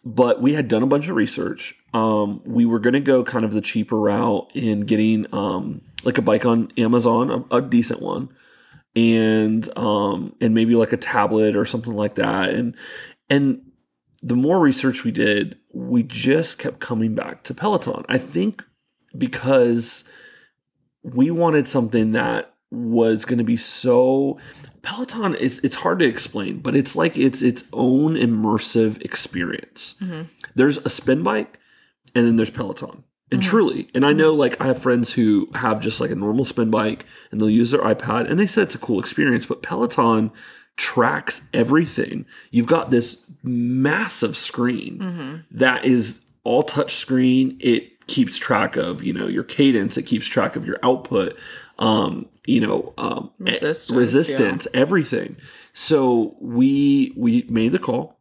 But 0.05 0.41
we 0.43 0.55
had 0.55 0.67
done 0.69 0.83
a 0.83 0.87
bunch 0.87 1.09
of 1.09 1.17
research. 1.17 1.75
Um, 1.95 2.41
we 2.45 2.65
were 2.65 2.81
going 2.81 2.95
to 2.95 3.01
go 3.01 3.23
kind 3.23 3.45
of 3.45 3.53
the 3.53 3.61
cheaper 3.61 4.01
route 4.01 4.51
in 4.55 4.81
getting 4.81 5.27
um, 5.33 5.83
like 6.05 6.19
a 6.19 6.23
bike 6.23 6.45
on 6.45 6.73
Amazon, 6.77 7.47
a, 7.51 7.57
a 7.57 7.63
decent 7.63 8.01
one, 8.03 8.29
and 8.97 9.69
um, 9.77 10.35
and 10.41 10.55
maybe 10.55 10.75
like 10.75 10.93
a 10.93 10.97
tablet 10.97 11.57
or 11.57 11.65
something 11.65 11.95
like 11.95 12.17
that. 12.17 12.51
And 12.51 12.77
and 13.33 13.63
the 14.23 14.37
more 14.37 14.61
research 14.61 15.05
we 15.05 15.11
did, 15.11 15.57
we 15.73 16.03
just 16.03 16.59
kept 16.59 16.81
coming 16.81 17.15
back 17.15 17.43
to 17.45 17.55
Peloton. 17.55 18.05
I 18.07 18.19
think 18.19 18.63
because 19.17 20.05
we 21.03 21.31
wanted 21.31 21.67
something 21.67 22.13
that 22.13 22.55
was 22.71 23.25
going 23.25 23.39
to 23.39 23.45
be 23.45 23.57
so 23.57 24.39
Peloton 24.83 25.35
is 25.35 25.61
it's 25.61 25.77
hard 25.77 26.01
to 26.01 26.05
explain, 26.05 26.59
but 26.59 26.77
it's 26.77 26.95
like 26.95 27.17
it's 27.17 27.41
its 27.41 27.65
own 27.73 28.17
immersive 28.17 29.01
experience. 29.03 29.95
Mm-hmm. 30.03 30.25
There's 30.55 30.77
a 30.77 30.91
spin 30.91 31.23
bike 31.23 31.59
and 32.15 32.27
then 32.27 32.37
there's 32.37 32.51
Peloton. 32.51 33.05
And 33.31 33.41
mm-hmm. 33.41 33.51
truly, 33.51 33.91
and 33.95 34.05
I 34.05 34.11
mm-hmm. 34.11 34.19
know 34.19 34.35
like 34.35 34.61
I 34.61 34.67
have 34.67 34.83
friends 34.83 35.15
who 35.15 35.49
have 35.55 35.81
just 35.81 36.03
like 36.03 36.11
a 36.11 36.15
normal 36.15 36.45
spin 36.45 36.71
bike 36.71 37.07
and 37.31 37.41
they'll 37.41 37.49
use 37.49 37.71
their 37.71 37.81
iPad 37.81 38.29
and 38.29 38.39
they 38.39 38.47
said 38.47 38.65
it's 38.65 38.75
a 38.75 38.79
cool 38.79 39.01
experience, 39.01 39.47
but 39.47 39.63
Peloton 39.63 40.33
tracks 40.77 41.47
everything. 41.53 42.27
You've 42.51 42.67
got 42.67 42.91
this 42.91 43.31
massive 43.43 44.37
screen 44.37 45.45
that 45.51 45.85
is 45.85 46.21
all 46.45 46.63
touch 46.63 46.97
screen. 46.97 47.57
It 47.61 48.07
keeps 48.07 48.37
track 48.39 48.77
of, 48.77 49.03
you 49.03 49.13
know, 49.13 49.27
your 49.29 49.45
cadence, 49.45 49.97
it 49.97 50.03
keeps 50.03 50.27
track 50.27 50.57
of 50.57 50.67
your 50.67 50.79
output, 50.83 51.37
um, 51.79 52.27
you 52.47 52.61
know, 52.61 52.93
um 52.99 53.31
Resistance, 53.39 53.91
resistance 53.91 54.69
everything. 54.75 55.37
So 55.73 56.37
we 56.41 57.13
we 57.17 57.45
made 57.49 57.73
the 57.73 57.79
call. 57.79 58.19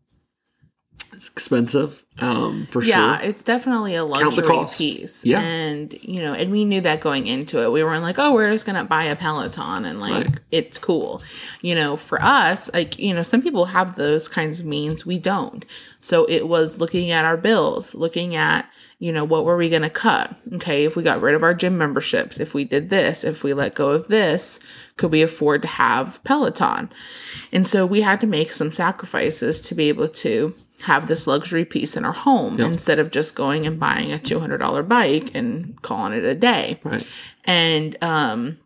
It's 1.22 1.30
expensive, 1.30 2.04
um, 2.18 2.66
for 2.72 2.82
Yeah, 2.82 2.96
sure. 2.96 3.24
Yeah, 3.24 3.30
it's 3.30 3.44
definitely 3.44 3.94
a 3.94 4.04
luxury 4.04 4.66
piece. 4.76 5.24
Yeah. 5.24 5.40
And, 5.40 5.96
you 6.02 6.20
know, 6.20 6.34
and 6.34 6.52
we 6.52 6.66
knew 6.66 6.82
that 6.82 7.00
going 7.00 7.28
into 7.28 7.62
it. 7.62 7.72
We 7.72 7.84
weren't 7.84 8.02
like, 8.02 8.18
oh, 8.18 8.34
we're 8.34 8.52
just 8.52 8.66
going 8.66 8.76
to 8.78 8.84
buy 8.84 9.04
a 9.04 9.16
Peloton 9.16 9.86
and 9.86 10.00
like, 10.00 10.28
Right. 10.28 10.40
it's 10.50 10.80
cool. 10.80 11.22
You 11.62 11.76
know, 11.76 11.96
for 11.96 12.20
us, 12.24 12.74
like, 12.74 12.98
you 12.98 13.14
know, 13.14 13.22
some 13.22 13.44
people 13.44 13.66
have 13.66 13.98
those 13.98 14.28
kinds 14.28 14.60
of 14.60 14.66
means. 14.66 15.06
We 15.06 15.20
don't. 15.20 15.64
So 16.00 16.26
it 16.26 16.48
was 16.48 16.80
looking 16.80 17.12
at 17.12 17.24
our 17.24 17.38
bills, 17.38 17.94
looking 17.94 18.36
at, 18.36 18.68
you 18.98 19.12
know, 19.12 19.24
what 19.24 19.46
were 19.46 19.58
we 19.58 19.70
going 19.70 19.84
to 19.84 19.92
cut? 19.92 20.34
Okay. 20.54 20.86
If 20.86 20.96
we 20.96 21.04
got 21.04 21.22
rid 21.22 21.36
of 21.36 21.44
our 21.44 21.54
gym 21.54 21.78
memberships, 21.78 22.40
if 22.40 22.56
we 22.56 22.64
did 22.64 22.90
this, 22.90 23.24
if 23.24 23.44
we 23.44 23.54
let 23.54 23.76
go 23.76 23.92
of 23.92 24.08
this, 24.08 24.60
could 24.98 25.12
we 25.12 25.22
afford 25.22 25.62
to 25.62 25.68
have 25.68 26.20
Peloton? 26.24 26.92
And 27.52 27.68
so 27.68 27.86
we 27.86 28.02
had 28.02 28.22
to 28.22 28.28
make 28.28 28.54
some 28.54 28.72
sacrifices 28.72 29.62
to 29.62 29.76
be 29.76 29.88
able 29.90 30.08
to 30.08 30.56
have 30.84 31.08
this 31.08 31.28
luxury 31.28 31.66
piece 31.66 31.96
in 31.96 32.06
our 32.06 32.14
home 32.14 32.60
instead 32.60 33.00
of 33.00 33.12
just 33.12 33.36
going 33.36 33.66
and 33.68 33.80
buying 33.80 34.12
a 34.12 34.18
$200 34.18 34.88
bike 34.88 35.32
and 35.34 35.80
calling 35.82 36.14
it 36.14 36.24
a 36.24 36.36
day. 36.36 36.80
Right. 36.84 37.06
And, 37.46 37.98
um, 38.04 38.58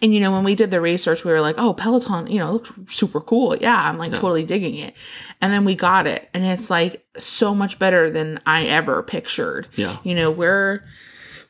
and 0.00 0.14
you 0.14 0.20
know, 0.20 0.30
when 0.30 0.44
we 0.44 0.54
did 0.54 0.70
the 0.70 0.80
research, 0.80 1.24
we 1.24 1.32
were 1.32 1.40
like, 1.40 1.56
oh, 1.58 1.74
Peloton, 1.74 2.28
you 2.28 2.38
know, 2.38 2.52
looks 2.52 2.70
super 2.86 3.20
cool. 3.20 3.56
Yeah, 3.56 3.88
I'm 3.88 3.98
like 3.98 4.14
totally 4.14 4.44
digging 4.44 4.76
it. 4.76 4.94
And 5.40 5.52
then 5.52 5.64
we 5.64 5.74
got 5.74 6.06
it, 6.06 6.28
and 6.32 6.44
it's 6.44 6.70
like 6.70 7.04
so 7.16 7.54
much 7.54 7.78
better 7.80 8.08
than 8.08 8.40
I 8.46 8.64
ever 8.66 9.02
pictured. 9.02 9.66
Yeah. 9.74 9.98
You 10.04 10.14
know, 10.14 10.30
we're, 10.30 10.84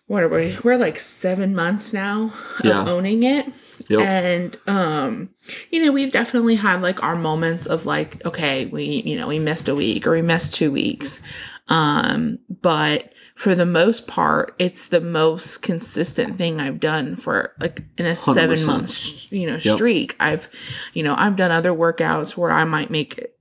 what 0.06 0.22
are 0.22 0.28
we? 0.28 0.56
We're 0.64 0.78
like 0.78 0.98
seven 0.98 1.54
months 1.54 1.92
now 1.92 2.32
Yeah. 2.64 2.80
of 2.82 2.88
owning 2.88 3.22
it. 3.22 3.46
Yep. 3.88 4.00
And 4.00 4.58
um, 4.66 5.30
you 5.70 5.84
know, 5.84 5.92
we've 5.92 6.12
definitely 6.12 6.56
had 6.56 6.82
like 6.82 7.02
our 7.02 7.16
moments 7.16 7.66
of 7.66 7.86
like, 7.86 8.24
okay, 8.26 8.66
we, 8.66 9.02
you 9.02 9.16
know, 9.16 9.26
we 9.26 9.38
missed 9.38 9.68
a 9.68 9.74
week 9.74 10.06
or 10.06 10.12
we 10.12 10.22
missed 10.22 10.54
two 10.54 10.70
weeks. 10.70 11.20
Um, 11.68 12.38
but 12.48 13.12
for 13.34 13.54
the 13.54 13.66
most 13.66 14.06
part, 14.06 14.54
it's 14.58 14.88
the 14.88 15.00
most 15.00 15.62
consistent 15.62 16.36
thing 16.36 16.60
I've 16.60 16.80
done 16.80 17.16
for 17.16 17.54
like 17.60 17.84
in 17.96 18.04
a 18.04 18.16
7 18.16 18.50
100%. 18.50 18.66
month, 18.66 19.32
you 19.32 19.48
know, 19.48 19.58
streak. 19.58 20.16
I've, 20.18 20.48
you 20.92 21.02
know, 21.02 21.14
I've 21.16 21.36
done 21.36 21.50
other 21.50 21.72
workouts 21.72 22.36
where 22.36 22.50
I 22.50 22.64
might 22.64 22.90
make 22.90 23.16
it, 23.18 23.38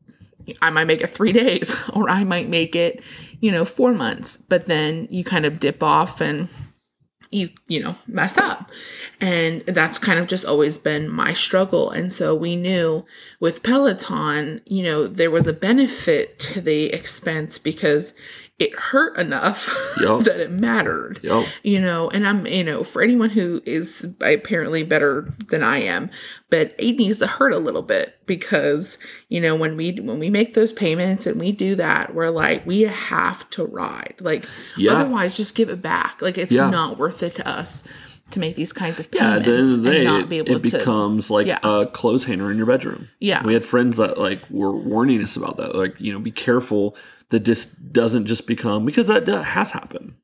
I 0.61 0.69
might 0.69 0.85
make 0.85 1.01
it 1.01 1.09
three 1.09 1.31
days 1.33 1.75
or 1.93 2.09
I 2.09 2.23
might 2.23 2.47
make 2.47 2.75
it, 2.75 3.01
you 3.41 3.51
know, 3.51 3.65
four 3.65 3.91
months, 3.91 4.37
but 4.37 4.67
then 4.67 5.07
you 5.09 5.23
kind 5.23 5.45
of 5.45 5.59
dip 5.59 5.81
off 5.81 6.21
and 6.21 6.47
you 7.31 7.49
you 7.67 7.81
know 7.81 7.95
mess 8.07 8.37
up. 8.37 8.69
And 9.19 9.61
that's 9.61 9.99
kind 9.99 10.19
of 10.19 10.27
just 10.27 10.45
always 10.45 10.77
been 10.77 11.09
my 11.09 11.33
struggle. 11.33 11.89
And 11.89 12.11
so 12.11 12.35
we 12.35 12.55
knew 12.55 13.05
with 13.39 13.63
peloton 13.63 14.61
you 14.65 14.83
know 14.83 15.07
there 15.07 15.31
was 15.31 15.47
a 15.47 15.53
benefit 15.53 16.39
to 16.39 16.61
the 16.61 16.85
expense 16.85 17.57
because 17.57 18.13
it 18.59 18.73
hurt 18.73 19.15
enough 19.17 19.69
Yup. 20.01 20.23
that 20.23 20.39
it 20.39 20.51
mattered 20.51 21.19
Yep. 21.23 21.45
you 21.63 21.79
know 21.79 22.09
and 22.09 22.27
i'm 22.27 22.45
you 22.47 22.63
know 22.63 22.83
for 22.83 23.01
anyone 23.03 23.29
who 23.29 23.61
is 23.65 24.15
apparently 24.21 24.83
better 24.83 25.29
than 25.49 25.61
i 25.63 25.77
am 25.77 26.09
but 26.49 26.73
it 26.79 26.97
needs 26.97 27.19
to 27.19 27.27
hurt 27.27 27.53
a 27.53 27.59
little 27.59 27.83
bit 27.83 28.17
because 28.25 28.97
you 29.29 29.39
know 29.39 29.55
when 29.55 29.77
we 29.77 29.91
when 29.99 30.17
we 30.19 30.29
make 30.29 30.53
those 30.55 30.71
payments 30.73 31.27
and 31.27 31.39
we 31.39 31.51
do 31.51 31.75
that 31.75 32.15
we're 32.15 32.29
like 32.31 32.65
we 32.65 32.81
have 32.81 33.47
to 33.51 33.63
ride 33.65 34.15
like 34.19 34.45
Yeah. 34.75 34.93
otherwise 34.93 35.37
just 35.37 35.55
give 35.55 35.69
it 35.69 35.81
back 35.81 36.21
like 36.21 36.37
it's 36.37 36.51
Yeah. 36.51 36.69
not 36.69 36.97
worth 36.97 37.21
it 37.21 37.35
to 37.35 37.47
us 37.47 37.83
to 38.31 38.39
make 38.39 38.55
these 38.55 38.73
kinds 38.73 38.99
of 38.99 39.07
Yeah, 39.13 39.21
payments 39.39 39.47
at 39.47 39.51
the 39.51 39.57
end 39.57 39.73
of 39.73 39.83
the 39.83 39.91
day, 39.91 39.97
and 39.97 40.05
not 40.05 40.21
it, 40.21 40.29
be 40.29 40.37
able 40.39 40.55
it 40.57 40.63
to 40.63 40.77
becomes 40.77 41.29
like 41.29 41.47
Yeah. 41.47 41.59
a 41.63 41.85
clothes 41.85 42.25
hanger 42.25 42.51
in 42.51 42.57
your 42.57 42.65
bedroom. 42.65 43.07
Yeah. 43.19 43.43
We 43.43 43.53
had 43.53 43.63
friends 43.65 43.97
that 43.97 44.17
like 44.17 44.49
were 44.49 44.75
warning 44.75 45.21
us 45.23 45.35
about 45.37 45.57
that. 45.57 45.75
Like, 45.75 45.99
you 45.99 46.11
know, 46.11 46.19
be 46.19 46.31
careful 46.31 46.95
that 47.29 47.45
this 47.45 47.65
doesn't 47.65 48.25
just 48.25 48.47
become 48.47 48.85
because 48.85 49.07
that, 49.07 49.25
that 49.25 49.43
has 49.43 49.71
happened. 49.71 50.15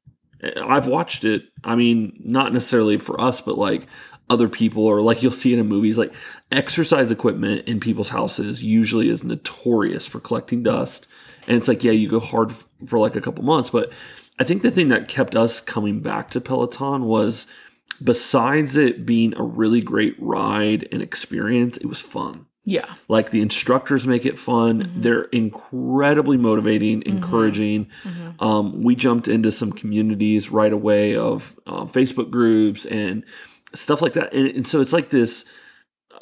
I've 0.61 0.87
watched 0.87 1.23
it. 1.23 1.43
I 1.63 1.75
mean, 1.75 2.19
not 2.23 2.51
necessarily 2.51 2.97
for 2.97 3.19
us, 3.21 3.39
but 3.39 3.57
like 3.57 3.87
other 4.29 4.49
people 4.49 4.85
or 4.85 5.01
like 5.01 5.21
you'll 5.21 5.31
see 5.31 5.53
it 5.53 5.59
in 5.59 5.67
movies 5.67 5.97
like 5.97 6.13
exercise 6.51 7.11
equipment 7.11 7.67
in 7.67 7.79
people's 7.79 8.09
houses 8.09 8.63
usually 8.63 9.09
is 9.09 9.21
notorious 9.23 10.07
for 10.07 10.19
collecting 10.21 10.63
dust 10.63 11.07
and 11.45 11.57
it's 11.57 11.67
like 11.67 11.83
yeah 11.83 11.91
you 11.91 12.09
go 12.09 12.21
hard 12.21 12.53
for 12.85 12.99
like 12.99 13.17
a 13.17 13.21
couple 13.21 13.43
months 13.43 13.69
but 13.69 13.91
i 14.39 14.43
think 14.45 14.61
the 14.61 14.71
thing 14.71 14.87
that 14.87 15.09
kept 15.09 15.35
us 15.35 15.59
coming 15.59 15.99
back 15.99 16.29
to 16.29 16.39
peloton 16.39 17.03
was 17.03 17.47
besides 18.01 18.77
it 18.77 19.05
being 19.05 19.35
a 19.37 19.43
really 19.43 19.81
great 19.81 20.15
ride 20.19 20.87
and 20.91 21.01
experience 21.01 21.77
it 21.77 21.85
was 21.85 21.99
fun. 21.99 22.45
Yeah. 22.65 22.93
Like 23.09 23.31
the 23.31 23.41
instructors 23.41 24.07
make 24.07 24.25
it 24.25 24.39
fun. 24.39 24.91
They're 24.95 25.23
incredibly 25.23 26.37
motivating 26.37 27.03
encouraging. 27.05 27.89
Um, 28.39 28.83
we 28.83 28.95
jumped 28.95 29.27
into 29.27 29.51
some 29.51 29.73
communities 29.73 30.49
right 30.49 30.71
away 30.71 31.15
of 31.15 31.59
uh, 31.67 31.83
facebook 31.83 32.31
groups 32.31 32.85
and 32.85 33.25
stuff 33.75 34.01
like 34.01 34.13
that. 34.13 34.33
And, 34.33 34.47
and 34.47 34.67
so 34.67 34.79
it's 34.79 34.93
like 34.93 35.09
this 35.09 35.43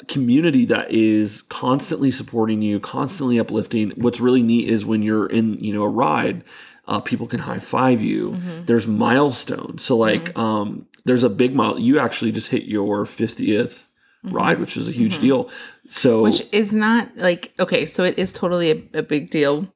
community 0.08 0.64
that 0.64 0.90
is 0.90 1.42
constantly 1.42 2.10
supporting 2.10 2.60
you 2.60 2.80
constantly 2.80 3.38
uplifting. 3.38 3.90
What's 3.90 4.18
really 4.18 4.42
neat 4.42 4.68
is 4.68 4.84
when 4.84 5.02
you're 5.02 5.26
in 5.26 5.54
you 5.62 5.72
know 5.72 5.82
a 5.82 5.88
ride 5.88 6.42
uh, 6.88 7.00
people 7.00 7.26
can 7.26 7.40
high 7.40 7.60
five 7.60 8.00
you. 8.00 8.32
There's 8.66 8.86
milestones. 8.86 9.84
So 9.84 9.96
like 9.96 10.36
um, 10.36 10.86
there's 11.04 11.24
a 11.24 11.30
big 11.30 11.54
mile 11.54 11.78
you 11.78 11.98
actually 11.98 12.32
just 12.32 12.48
hit 12.48 12.64
your 12.64 13.04
50th 13.04 13.86
mm-hmm. 14.24 14.34
ride 14.34 14.60
which 14.60 14.76
is 14.76 14.88
a 14.88 14.92
huge 14.92 15.14
mm-hmm. 15.14 15.22
deal. 15.22 15.50
So 15.88 16.22
which 16.22 16.46
is 16.52 16.72
not 16.72 17.16
like 17.16 17.52
okay 17.58 17.86
so 17.86 18.04
it 18.04 18.18
is 18.18 18.32
totally 18.32 18.70
a, 18.70 18.98
a 18.98 19.02
big 19.02 19.30
deal. 19.30 19.72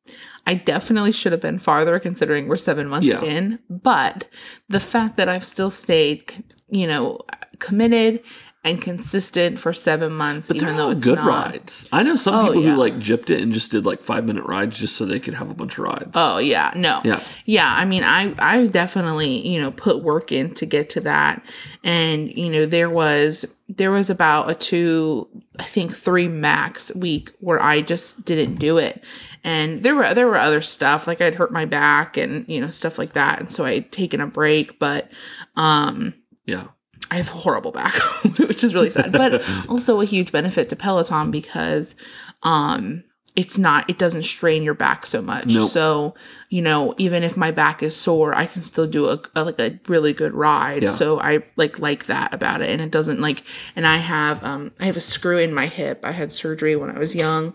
I 0.48 0.54
definitely 0.54 1.10
should 1.10 1.32
have 1.32 1.40
been 1.40 1.58
farther 1.58 1.98
considering 1.98 2.46
we're 2.46 2.56
seven 2.56 2.86
months 2.88 3.08
Yeah. 3.08 3.22
in 3.22 3.58
but 3.68 4.26
the 4.68 4.78
fact 4.78 5.16
that 5.16 5.28
i've 5.28 5.44
still 5.44 5.72
stayed 5.72 6.44
you 6.68 6.86
know 6.86 7.20
committed 7.58 8.22
and 8.66 8.80
consistent 8.82 9.58
for 9.60 9.72
seven 9.72 10.12
months, 10.12 10.48
But 10.48 10.56
even 10.56 10.68
they're 10.68 10.76
though 10.76 10.84
all 10.86 10.90
it's 10.90 11.04
good 11.04 11.16
not. 11.16 11.26
rides. 11.52 11.88
I 11.92 12.02
know 12.02 12.16
some 12.16 12.34
Oh, 12.34 12.46
people 12.48 12.62
yeah. 12.64 12.70
who 12.74 12.76
like 12.76 12.94
gypped 12.98 13.30
it 13.30 13.40
and 13.40 13.52
just 13.52 13.70
did 13.70 13.86
like 13.86 14.02
five 14.02 14.24
minute 14.24 14.44
rides 14.44 14.78
just 14.78 14.96
so 14.96 15.06
they 15.06 15.20
could 15.20 15.34
have 15.34 15.50
a 15.50 15.54
bunch 15.54 15.74
of 15.78 15.84
rides. 15.84 16.10
Oh 16.14 16.38
yeah, 16.38 16.72
no. 16.76 17.00
Yeah. 17.04 17.22
Yeah, 17.44 17.72
I 17.72 17.84
mean 17.84 18.02
I 18.02 18.34
I 18.38 18.66
definitely, 18.66 19.46
you 19.48 19.60
know, 19.60 19.70
put 19.70 20.02
work 20.02 20.32
in 20.32 20.54
to 20.54 20.66
get 20.66 20.90
to 20.90 21.00
that. 21.00 21.44
And, 21.84 22.30
you 22.36 22.50
know, 22.50 22.66
there 22.66 22.90
was 22.90 23.56
there 23.68 23.90
was 23.90 24.10
about 24.10 24.50
a 24.50 24.54
2 24.54 25.28
I 25.58 25.64
think 25.64 25.94
3 25.94 26.28
max 26.28 26.94
week 26.94 27.32
where 27.40 27.62
I 27.62 27.80
just 27.82 28.24
didn't 28.24 28.56
do 28.56 28.78
it. 28.78 29.02
And 29.44 29.82
there 29.84 29.94
were 29.94 30.12
there 30.12 30.26
were 30.26 30.36
other 30.36 30.60
stuff 30.62 31.06
like 31.06 31.20
I'd 31.20 31.36
hurt 31.36 31.52
my 31.52 31.64
back 31.64 32.16
and, 32.16 32.44
you 32.48 32.60
know, 32.60 32.66
stuff 32.68 32.98
like 32.98 33.12
that. 33.12 33.38
And 33.40 33.52
so 33.52 33.64
I'd 33.64 33.92
taken 33.92 34.20
a 34.20 34.26
break, 34.26 34.78
but 34.78 35.10
um 35.56 36.14
yeah. 36.44 36.68
I 37.10 37.16
have 37.16 37.28
a 37.28 37.32
horrible 37.32 37.72
back, 37.72 37.94
which 38.38 38.64
is 38.64 38.74
really 38.74 38.90
sad, 38.90 39.12
but 39.12 39.44
also 39.68 40.00
a 40.00 40.04
huge 40.04 40.32
benefit 40.32 40.68
to 40.70 40.76
Peloton 40.76 41.30
because 41.30 41.94
um 42.42 43.04
it's 43.36 43.58
not 43.58 43.88
it 43.88 43.98
doesn't 43.98 44.22
strain 44.22 44.62
your 44.62 44.74
back 44.74 45.04
so 45.04 45.20
much. 45.20 45.54
Nope. 45.54 45.70
So, 45.70 46.14
you 46.48 46.62
know, 46.62 46.94
even 46.96 47.22
if 47.22 47.36
my 47.36 47.50
back 47.50 47.82
is 47.82 47.94
sore, 47.94 48.34
I 48.34 48.46
can 48.46 48.62
still 48.62 48.86
do 48.86 49.08
a, 49.08 49.20
a 49.34 49.44
like 49.44 49.60
a 49.60 49.78
really 49.88 50.14
good 50.14 50.32
ride. 50.32 50.82
Yeah. 50.82 50.94
So 50.94 51.20
I 51.20 51.44
like 51.56 51.78
like 51.78 52.06
that 52.06 52.32
about 52.32 52.62
it 52.62 52.70
and 52.70 52.80
it 52.80 52.90
doesn't 52.90 53.20
like 53.20 53.44
and 53.76 53.86
I 53.86 53.98
have 53.98 54.42
um 54.42 54.72
I 54.80 54.86
have 54.86 54.96
a 54.96 55.00
screw 55.00 55.38
in 55.38 55.52
my 55.52 55.66
hip. 55.66 56.00
I 56.02 56.12
had 56.12 56.32
surgery 56.32 56.76
when 56.76 56.90
I 56.90 56.98
was 56.98 57.14
young. 57.14 57.54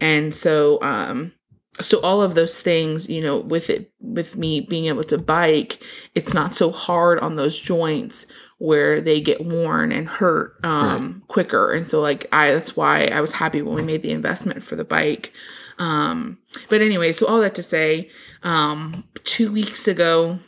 And 0.00 0.34
so 0.34 0.80
um 0.82 1.32
so 1.80 1.98
all 2.00 2.20
of 2.20 2.34
those 2.34 2.60
things 2.60 3.08
you 3.08 3.22
know 3.22 3.38
with 3.38 3.70
it 3.70 3.90
with 3.98 4.36
me 4.36 4.60
being 4.60 4.84
able 4.84 5.04
to 5.04 5.16
bike 5.16 5.82
it's 6.14 6.34
not 6.34 6.52
so 6.52 6.70
hard 6.70 7.18
on 7.20 7.36
those 7.36 7.58
joints 7.58 8.26
where 8.62 9.00
they 9.00 9.20
get 9.20 9.44
worn 9.44 9.90
and 9.90 10.08
hurt 10.08 10.54
um 10.64 11.22
quicker 11.26 11.72
and 11.72 11.86
so 11.86 12.00
like 12.00 12.26
i 12.32 12.52
that's 12.52 12.76
why 12.76 13.06
i 13.06 13.20
was 13.20 13.32
happy 13.32 13.60
when 13.60 13.74
we 13.74 13.82
made 13.82 14.02
the 14.02 14.12
investment 14.12 14.62
for 14.62 14.76
the 14.76 14.84
bike 14.84 15.32
um 15.78 16.38
but 16.68 16.80
anyway 16.80 17.12
so 17.12 17.26
all 17.26 17.40
that 17.40 17.54
to 17.56 17.62
say 17.62 18.08
um 18.44 19.04
2 19.24 19.50
weeks 19.52 19.88
ago 19.88 20.38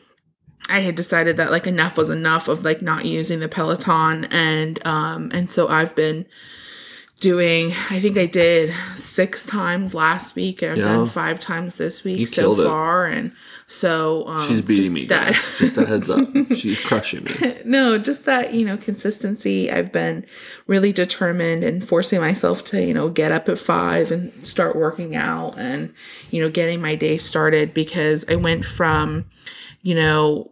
I 0.66 0.80
had 0.80 0.94
decided 0.94 1.37
that 1.37 1.50
like 1.50 1.66
enough 1.66 1.99
was 1.99 2.09
enough 2.09 2.49
of 2.49 2.64
like 2.64 2.80
not 2.80 3.04
using 3.04 3.40
the 3.40 3.49
Peloton 3.49 4.25
and 4.26 4.75
um 4.87 5.30
and 5.35 5.50
so 5.50 5.68
I've 5.68 5.94
been 5.94 6.25
doing 7.21 7.73
I 7.90 8.00
think 8.00 8.16
I 8.18 8.26
did 8.26 8.73
six 8.97 9.44
times 9.47 9.92
last 9.94 10.35
week. 10.35 10.62
I've 10.62 10.78
Yeah. 10.78 10.85
done 10.85 11.06
five 11.06 11.38
times 11.40 11.76
this 11.76 12.02
week 12.04 12.18
You 12.18 12.26
so 12.26 12.42
killed 12.42 12.61
it. 12.61 12.64
far 12.64 13.06
and 13.06 13.33
so 13.66 14.26
um 14.28 14.47
She's 14.49 14.61
beating 14.62 14.83
just 14.85 14.92
me, 14.94 15.04
that- 15.06 15.33
guys. 15.33 15.59
Just 15.59 15.78
a 15.78 15.87
heads 15.87 16.11
up. 16.11 16.28
She's 16.54 16.78
crushing 16.80 17.25
me. 17.25 17.56
no, 17.64 17.99
just 17.99 18.25
that, 18.26 18.52
you 18.54 18.66
know, 18.66 18.76
consistency. 18.76 19.71
I've 19.71 19.90
been 19.92 20.26
really 20.66 20.92
determined 20.92 21.64
and 21.64 21.87
forcing 21.87 22.21
myself 22.21 22.62
to, 22.64 22.83
you 22.85 22.92
know, 22.94 23.09
get 23.09 23.33
up 23.33 23.49
at 23.49 23.59
five 23.59 24.11
and 24.11 24.44
start 24.47 24.76
working 24.76 25.16
out 25.16 25.59
and, 25.59 25.92
you 26.30 26.42
know, 26.42 26.50
getting 26.50 26.80
my 26.80 26.94
day 26.94 27.16
started 27.18 27.73
because 27.75 28.25
I 28.28 28.35
went 28.37 28.64
from, 28.64 29.25
you 29.83 29.94
know, 29.94 30.50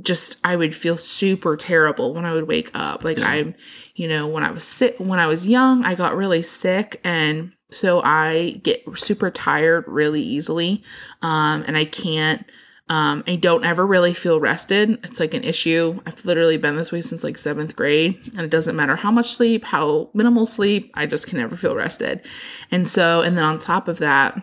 just 0.00 0.36
I 0.42 0.56
would 0.56 0.74
feel 0.74 0.96
super 0.96 1.56
terrible 1.56 2.14
when 2.14 2.24
I 2.24 2.32
would 2.34 2.48
wake 2.48 2.70
up. 2.74 3.04
Like 3.04 3.18
Yeah. 3.18 3.28
I'm, 3.28 3.54
you 3.94 4.08
know, 4.08 4.26
when 4.26 4.42
I 4.44 4.50
was 4.50 4.64
sick 4.64 4.96
when 4.98 5.18
I 5.20 5.26
was 5.28 5.46
young, 5.46 5.84
I 5.84 5.94
got 5.94 6.16
really 6.16 6.42
sick 6.42 7.00
and 7.04 7.52
so 7.74 8.00
I 8.02 8.60
get 8.62 8.84
super 8.96 9.30
tired 9.30 9.84
really 9.86 10.22
easily. 10.22 10.82
Um 11.22 11.64
and 11.66 11.76
I 11.76 11.84
can't 11.84 12.44
um 12.88 13.24
I 13.26 13.36
don't 13.36 13.64
ever 13.64 13.86
really 13.86 14.14
feel 14.14 14.40
rested. 14.40 14.98
It's 15.04 15.20
like 15.20 15.34
an 15.34 15.44
issue. 15.44 16.00
I've 16.06 16.24
literally 16.24 16.56
been 16.56 16.76
this 16.76 16.92
way 16.92 17.00
since 17.00 17.24
like 17.24 17.36
7th 17.36 17.74
grade 17.74 18.18
and 18.32 18.40
it 18.40 18.50
doesn't 18.50 18.76
matter 18.76 18.96
how 18.96 19.10
much 19.10 19.34
sleep, 19.34 19.64
how 19.64 20.10
minimal 20.14 20.46
sleep, 20.46 20.90
I 20.94 21.06
just 21.06 21.26
can 21.26 21.38
never 21.38 21.56
feel 21.56 21.74
rested. 21.74 22.22
And 22.70 22.86
so 22.86 23.22
and 23.22 23.36
then 23.36 23.44
on 23.44 23.58
top 23.58 23.88
of 23.88 23.98
that, 23.98 24.40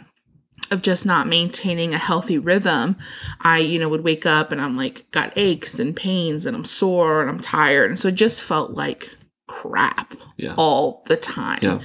of 0.71 0.81
just 0.81 1.05
not 1.05 1.27
maintaining 1.27 1.93
a 1.93 1.97
healthy 1.97 2.37
rhythm, 2.37 2.95
I, 3.41 3.59
you 3.59 3.77
know, 3.77 3.89
would 3.89 4.05
wake 4.05 4.25
up 4.25 4.51
and 4.51 4.61
I'm 4.61 4.77
like, 4.77 5.09
got 5.11 5.33
aches 5.35 5.79
and 5.79 5.95
pains 5.95 6.45
and 6.45 6.55
I'm 6.55 6.63
sore 6.63 7.21
and 7.21 7.29
I'm 7.29 7.41
tired. 7.41 7.91
And 7.91 7.99
so 7.99 8.07
it 8.07 8.15
just 8.15 8.41
felt 8.41 8.71
like 8.71 9.11
crap 9.51 10.13
Yeah. 10.37 10.55
all 10.57 11.03
the 11.07 11.17
time. 11.17 11.59
Yeah. 11.61 11.79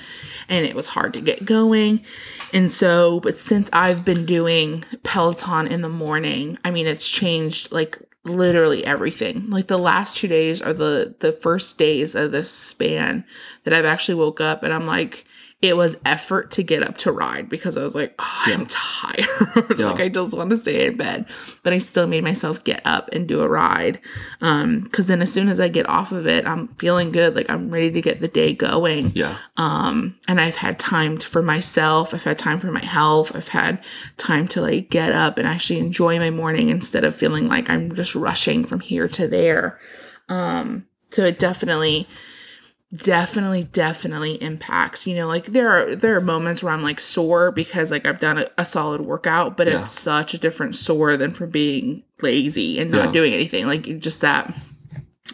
And 0.49 0.65
it 0.67 0.75
was 0.75 0.87
hard 0.89 1.13
to 1.15 1.21
get 1.21 1.45
going. 1.45 2.05
And 2.53 2.73
so, 2.73 3.19
but 3.21 3.39
since 3.39 3.69
I've 3.73 4.05
been 4.05 4.25
doing 4.25 4.85
Peloton 5.03 5.67
in 5.67 5.81
the 5.83 5.89
morning, 5.89 6.59
I 6.65 6.71
mean, 6.71 6.87
it's 6.87 7.11
changed 7.11 7.73
like 7.73 7.99
literally 8.25 8.85
everything. 8.85 9.51
Like 9.51 9.67
the 9.67 9.79
last 9.79 10.17
two 10.17 10.29
days 10.29 10.63
are 10.63 10.73
the 10.73 11.15
the 11.21 11.33
first 11.33 11.77
days 11.79 12.15
of 12.15 12.33
this 12.33 12.51
span 12.51 13.25
that 13.65 13.73
I've 13.75 13.85
actually 13.85 14.15
woke 14.17 14.41
up 14.41 14.63
and 14.63 14.73
I'm 14.73 14.87
like, 14.87 15.25
it 15.63 15.75
was 15.77 15.97
effort 16.05 16.51
to 16.53 16.63
get 16.63 16.83
up 16.83 16.99
to 16.99 17.11
ride 17.11 17.49
because 17.49 17.79
I 17.79 17.83
was 17.83 17.95
like, 17.95 18.15
oh, 18.19 18.43
I'm 18.47 18.67
tired. 18.67 19.27
Yeah. 19.79 19.91
like 19.91 20.01
I 20.01 20.09
just 20.11 20.37
want 20.37 20.51
to 20.51 20.57
stay 20.57 20.87
in 20.87 20.97
bed. 20.99 21.25
But 21.63 21.73
I 21.73 21.79
still 21.79 22.07
made 22.07 22.23
myself 22.23 22.63
get 22.63 22.83
up 22.85 23.09
and 23.13 23.27
do 23.27 23.41
a 23.41 23.49
ride. 23.49 23.99
Um, 24.43 24.81
because 24.81 25.07
then 25.07 25.23
as 25.23 25.33
soon 25.33 25.49
as 25.49 25.59
I 25.59 25.69
get 25.69 25.89
off 25.89 26.13
of 26.13 26.27
it, 26.27 26.47
I'm 26.47 26.69
feeling 26.77 27.11
good. 27.11 27.35
Like 27.35 27.49
I'm 27.49 27.71
ready 27.71 27.91
to 27.93 28.03
get 28.03 28.21
the 28.21 28.29
day 28.29 28.53
going 28.55 29.13
Yeah. 29.15 29.37
um 29.57 30.17
and 30.29 30.41
i've 30.41 30.57
had 30.57 30.79
time 30.79 31.17
for 31.19 31.41
myself 31.43 32.13
i've 32.15 32.25
had 32.25 32.39
time 32.39 32.59
for 32.59 32.71
my 32.71 32.85
health 32.85 33.35
i've 33.35 33.49
had 33.49 33.83
time 34.17 34.47
to 34.49 34.61
like 34.61 34.91
get 34.91 35.13
up 35.13 35.39
and 35.39 35.47
actually 35.49 35.79
enjoy 35.79 36.19
my 36.19 36.31
morning 36.31 36.69
instead 36.69 37.05
of 37.05 37.15
feeling 37.17 37.47
like 37.49 37.69
i'm 37.71 37.95
just 37.95 38.15
rushing 38.15 38.65
from 38.65 38.81
here 38.81 39.09
to 39.09 39.27
there 39.29 39.79
um 40.29 40.87
so 41.11 41.25
it 41.25 41.39
definitely 41.39 42.07
definitely 42.95 43.65
definitely 43.65 44.41
impacts 44.41 45.07
you 45.09 45.15
know 45.15 45.27
like 45.27 45.47
there 45.47 45.69
are 45.69 45.97
there 45.97 46.15
are 46.17 46.21
moments 46.21 46.63
where 46.63 46.73
i'm 46.73 46.83
like 46.85 47.01
sore 47.01 47.51
because 47.51 47.91
like 47.91 48.07
i've 48.07 48.21
done 48.21 48.39
a, 48.39 48.47
a 48.59 48.65
solid 48.65 49.01
workout 49.01 49.57
but 49.57 49.67
Yeah. 49.67 49.79
it's 49.79 49.89
such 49.91 50.35
a 50.35 50.39
different 50.39 50.77
sore 50.77 51.17
than 51.17 51.33
from 51.33 51.51
being 51.51 52.05
lazy 52.23 52.79
and 52.79 52.93
not 52.93 53.07
Yeah. 53.07 53.13
doing 53.13 53.33
anything 53.35 53.67
like 53.67 53.99
just 53.99 54.21
that 54.21 54.55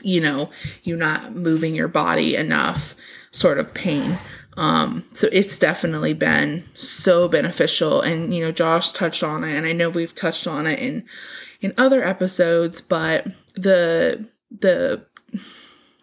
you 0.00 0.18
know 0.20 0.48
you're 0.82 0.96
not 0.96 1.34
moving 1.36 1.74
your 1.74 1.88
body 1.88 2.36
enough 2.36 2.94
sort 3.32 3.58
of 3.58 3.74
pain 3.74 4.16
um 4.56 5.04
so 5.12 5.28
it's 5.30 5.58
definitely 5.58 6.14
been 6.14 6.64
so 6.74 7.28
beneficial 7.28 8.00
and 8.00 8.34
you 8.34 8.42
know 8.42 8.50
josh 8.50 8.92
touched 8.92 9.22
on 9.22 9.44
it 9.44 9.54
and 9.54 9.66
i 9.66 9.72
know 9.72 9.90
we've 9.90 10.14
touched 10.14 10.46
on 10.46 10.66
it 10.66 10.78
in 10.78 11.04
in 11.60 11.74
other 11.76 12.02
episodes 12.02 12.80
but 12.80 13.26
the 13.56 14.26
the 14.50 15.04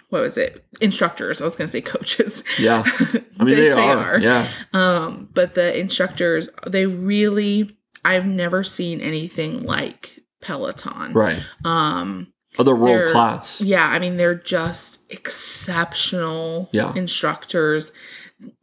what 0.10 0.22
was 0.22 0.38
it 0.38 0.66
instructors 0.82 1.40
i 1.42 1.44
was 1.44 1.56
gonna 1.56 1.68
say 1.68 1.82
coaches 1.82 2.44
Yeah. 2.60 2.84
I 3.40 3.44
mean, 3.44 3.56
They 3.56 3.70
they, 3.70 3.72
are. 3.72 4.16
are. 4.16 4.20
Yeah. 4.20 4.48
um 4.74 5.30
but 5.34 5.56
the 5.56 5.78
instructors 5.78 6.50
they 6.68 6.86
really 6.86 7.78
i've 8.04 8.26
never 8.28 8.64
seen 8.64 9.02
anything 9.02 9.64
like 9.64 10.20
peloton 10.42 11.14
Right. 11.14 11.42
um 11.66 12.34
Oh, 12.58 12.64
they're 12.64 12.76
world 12.76 13.12
class. 13.12 13.62
yeah, 13.62 13.88
I 13.88 14.00
mean 14.00 14.18
they're 14.18 14.34
just 14.36 15.10
exceptional 15.12 16.68
Yeah. 16.74 16.94
instructors. 16.96 17.92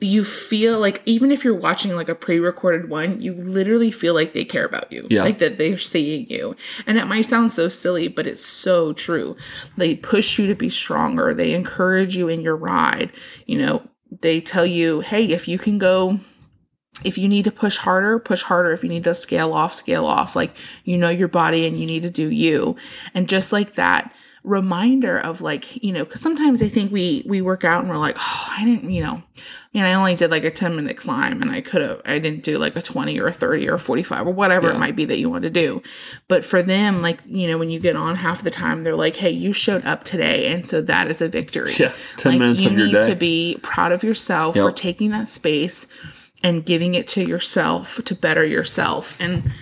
You 0.01 0.25
feel 0.25 0.79
like 0.79 1.03
even 1.05 1.31
if 1.31 1.45
you're 1.45 1.55
watching 1.55 1.95
like 1.95 2.09
a 2.09 2.15
pre-recorded 2.15 2.89
one, 2.89 3.21
you 3.21 3.35
literally 3.35 3.91
feel 3.91 4.15
like 4.15 4.33
they 4.33 4.45
care 4.45 4.65
about 4.65 4.91
you. 4.91 5.07
Yeah. 5.11 5.23
Like 5.23 5.39
that 5.39 5.59
they're 5.59 5.79
seeing 5.79 6.29
you. 6.31 6.57
And 6.87 6.97
it 6.97 7.07
might 7.07 7.23
sound 7.23 7.53
so 7.53 7.69
silly, 7.69 8.09
but 8.09 8.27
it's 8.27 8.45
so 8.45 8.93
true. 8.93 9.37
They 9.77 9.95
push 9.95 10.39
you 10.39 10.47
to 10.47 10.55
be 10.55 10.71
stronger. 10.71 11.35
They 11.35 11.53
encourage 11.53 12.17
you 12.17 12.29
in 12.29 12.41
your 12.41 12.57
ride. 12.57 13.13
You 13.45 13.59
know, 13.59 13.91
they 14.23 14.41
tell 14.41 14.65
you, 14.65 15.01
"Hey, 15.01 15.27
if 15.27 15.47
you 15.47 15.59
can 15.59 15.79
go 15.79 16.21
if 17.05 17.19
you 17.19 17.29
need 17.29 17.45
to 17.45 17.53
push 17.53 17.77
harder, 17.77 18.19
push 18.19 18.43
harder. 18.43 18.73
If 18.73 18.83
you 18.83 18.89
need 18.89 19.05
to 19.05 19.15
scale 19.15 19.53
off, 19.53 19.75
scale 19.75 20.07
off. 20.07 20.35
Like 20.35 20.57
you 20.85 20.97
know 20.97 21.11
your 21.11 21.29
body 21.29 21.67
and 21.67 21.79
you 21.79 21.87
need 21.87 22.03
to 22.03 22.11
do 22.11 22.31
you. 22.31 22.77
And 23.15 23.29
just 23.29 23.53
like 23.53 23.75
that 23.75 24.13
reminder 24.47 25.19
of 25.19 25.41
like, 25.41 25.83
you 25.83 25.93
know, 25.93 26.05
because 26.05 26.21
sometimes 26.21 26.63
I 26.63 26.69
think 26.69 26.93
we 26.93 27.25
we 27.27 27.43
work 27.43 27.65
out 27.65 27.81
and 27.81 27.91
we're 27.91 27.99
like, 27.99 28.17
oh, 28.19 28.47
I 28.51 28.65
didn't, 28.65 28.91
you 28.91 29.03
know, 29.03 29.23
Mean, 29.77 29.85
I 29.85 29.93
only 29.93 30.15
did 30.15 30.31
like 30.31 30.43
a 30.45 30.51
10 30.51 30.75
minute 30.75 30.97
climb 30.97 31.43
and 31.43 31.51
I 31.51 31.61
could 31.61 31.83
have, 31.83 32.01
I 32.07 32.19
didn't 32.19 32.43
do 32.43 32.57
like 32.57 32.77
a 32.77 32.81
20 32.83 33.21
or 33.21 33.27
a 33.27 33.33
30 33.33 33.69
or 33.69 33.75
a 33.75 33.79
45 33.79 34.27
or 34.27 34.31
whatever 34.31 34.69
Yeah. 34.69 34.75
it 34.75 34.79
might 34.79 34.97
be 34.97 35.05
that 35.05 35.19
you 35.19 35.29
want 35.29 35.43
to 35.43 35.51
do. 35.51 35.83
But 36.29 36.47
for 36.47 36.63
them, 36.63 37.03
like, 37.03 37.21
you 37.27 37.47
know, 37.47 37.59
when 37.59 37.69
you 37.69 37.79
get 37.79 37.95
on 37.95 38.17
half 38.17 38.43
the 38.43 38.51
time, 38.51 38.85
they're 38.85 38.97
like, 38.97 39.17
hey, 39.17 39.29
you 39.31 39.53
showed 39.53 39.85
up 39.85 40.05
today. 40.05 40.51
And 40.51 40.67
so 40.67 40.81
that 40.81 41.09
is 41.09 41.21
a 41.21 41.29
victory. 41.29 41.75
Yeah. 41.79 41.93
10 42.17 42.33
Like, 42.33 42.39
minutes 42.41 42.65
you 42.65 42.71
of 42.71 42.79
your 42.79 42.87
need 42.87 42.93
day. 43.01 43.07
to 43.11 43.15
be 43.17 43.59
proud 43.63 43.93
of 43.93 44.03
yourself 44.03 44.57
for 44.57 44.73
taking 44.73 45.11
that 45.11 45.29
space 45.29 45.87
and 46.43 46.65
giving 46.65 46.95
it 46.95 47.07
to 47.09 47.23
yourself 47.23 48.01
to 48.07 48.15
better 48.15 48.47
yourself. 48.47 49.15
And 49.21 49.53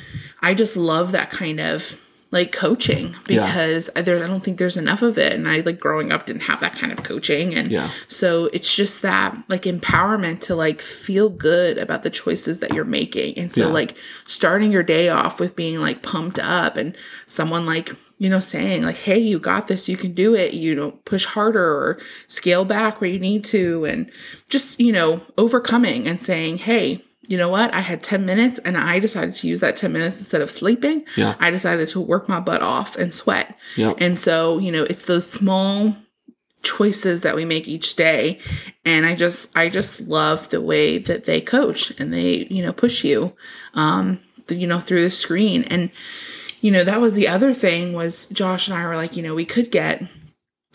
I 0.41 0.55
just 0.55 0.77
love 0.77 1.11
that 1.11 1.31
kind 1.31 1.59
of 1.59 2.01
like 2.35 2.53
coaching 2.53 3.15
Yeah. 3.29 3.47
because 3.47 3.87
there 3.95 4.23
I 4.23 4.27
don't 4.27 4.41
think 4.45 4.59
there's 4.59 4.77
enough 4.77 5.01
of 5.03 5.17
it. 5.17 5.33
And 5.33 5.49
I 5.49 5.61
like 5.61 5.81
growing 5.81 6.13
up 6.13 6.27
didn't 6.27 6.43
have 6.43 6.61
that 6.61 6.75
kind 6.75 6.93
of 6.93 7.03
coaching. 7.03 7.55
And 7.55 7.71
Yeah. 7.71 7.89
so 8.09 8.51
it's 8.53 8.75
just 8.77 9.01
that 9.03 9.35
like 9.49 9.63
empowerment 9.63 10.41
to 10.43 10.55
like 10.55 10.83
feel 10.83 11.31
good 11.31 11.79
about 11.79 12.03
the 12.03 12.11
choices 12.11 12.59
that 12.59 12.75
you're 12.75 12.85
making. 12.85 13.39
And 13.39 13.51
so 13.51 13.69
Yeah. 13.69 13.73
like 13.73 13.97
starting 14.27 14.71
your 14.73 14.83
day 14.83 15.09
off 15.09 15.41
with 15.41 15.57
being 15.57 15.81
like 15.81 16.03
pumped 16.03 16.39
up 16.41 16.77
and 16.77 16.95
someone 17.27 17.65
like 17.65 17.93
you 18.19 18.31
know, 18.31 18.39
saying 18.41 18.85
like, 18.85 18.97
hey, 18.97 19.19
you 19.19 19.41
got 19.41 19.67
this, 19.67 19.89
you 19.89 19.97
can 19.97 20.13
do 20.15 20.35
it, 20.37 20.55
you 20.55 20.73
know, 20.75 20.93
push 21.05 21.25
harder 21.27 21.65
or 21.65 21.99
scale 22.29 22.65
back 22.65 23.01
where 23.01 23.11
you 23.11 23.19
need 23.19 23.45
to, 23.45 23.85
and 23.85 24.09
just, 24.49 24.79
you 24.81 24.93
know, 24.93 25.21
overcoming 25.37 26.07
and 26.07 26.23
saying, 26.23 26.59
hey, 26.59 27.05
you 27.29 27.37
know 27.37 27.49
what? 27.49 27.73
I 27.73 27.81
had 27.81 28.03
10 28.03 28.27
minutes 28.27 28.59
and 28.61 28.77
I 28.77 28.99
decided 28.99 29.35
to 29.35 29.49
use 29.49 29.61
that 29.61 29.77
10 29.77 29.93
minutes 29.93 30.19
instead 30.19 30.41
of 30.41 30.51
sleeping. 30.51 31.07
Yeah. 31.17 31.35
I 31.41 31.51
decided 31.51 31.89
to 31.89 32.01
work 32.01 32.29
my 32.29 32.41
butt 32.41 32.63
off 32.63 32.97
and 32.97 33.13
sweat. 33.13 33.57
Yeah. 33.77 33.95
And 33.99 34.19
so, 34.19 34.59
you 34.59 34.71
know, 34.71 34.85
it's 34.85 35.05
those 35.05 35.31
small 35.31 35.97
choices 36.63 37.23
that 37.23 37.37
we 37.37 37.45
make 37.45 37.69
each 37.69 37.95
day 37.95 38.39
and 38.87 39.05
i 39.05 39.15
just 39.15 39.55
i 39.55 39.69
just 39.69 40.01
love 40.01 40.49
the 40.49 40.63
way 40.63 40.97
that 40.97 41.25
they 41.25 41.39
coach 41.39 41.93
and 42.01 42.11
they 42.11 42.47
you 42.49 42.63
know 42.63 42.73
push 42.73 43.05
you 43.05 43.37
um 43.75 44.19
you 44.49 44.67
know 44.67 44.81
through 44.81 45.03
the 45.03 45.11
screen 45.11 45.63
and 45.65 45.91
you 46.63 46.71
know 46.71 46.83
that 46.83 47.03
was 47.03 47.13
the 47.15 47.29
other 47.29 47.53
thing 47.53 47.93
was 47.93 48.25
josh 48.29 48.67
and 48.67 48.75
i 48.75 48.87
were 48.87 48.97
like 48.97 49.15
you 49.15 49.23
know 49.23 49.35
we 49.35 49.45
could 49.45 49.71
get 49.71 50.03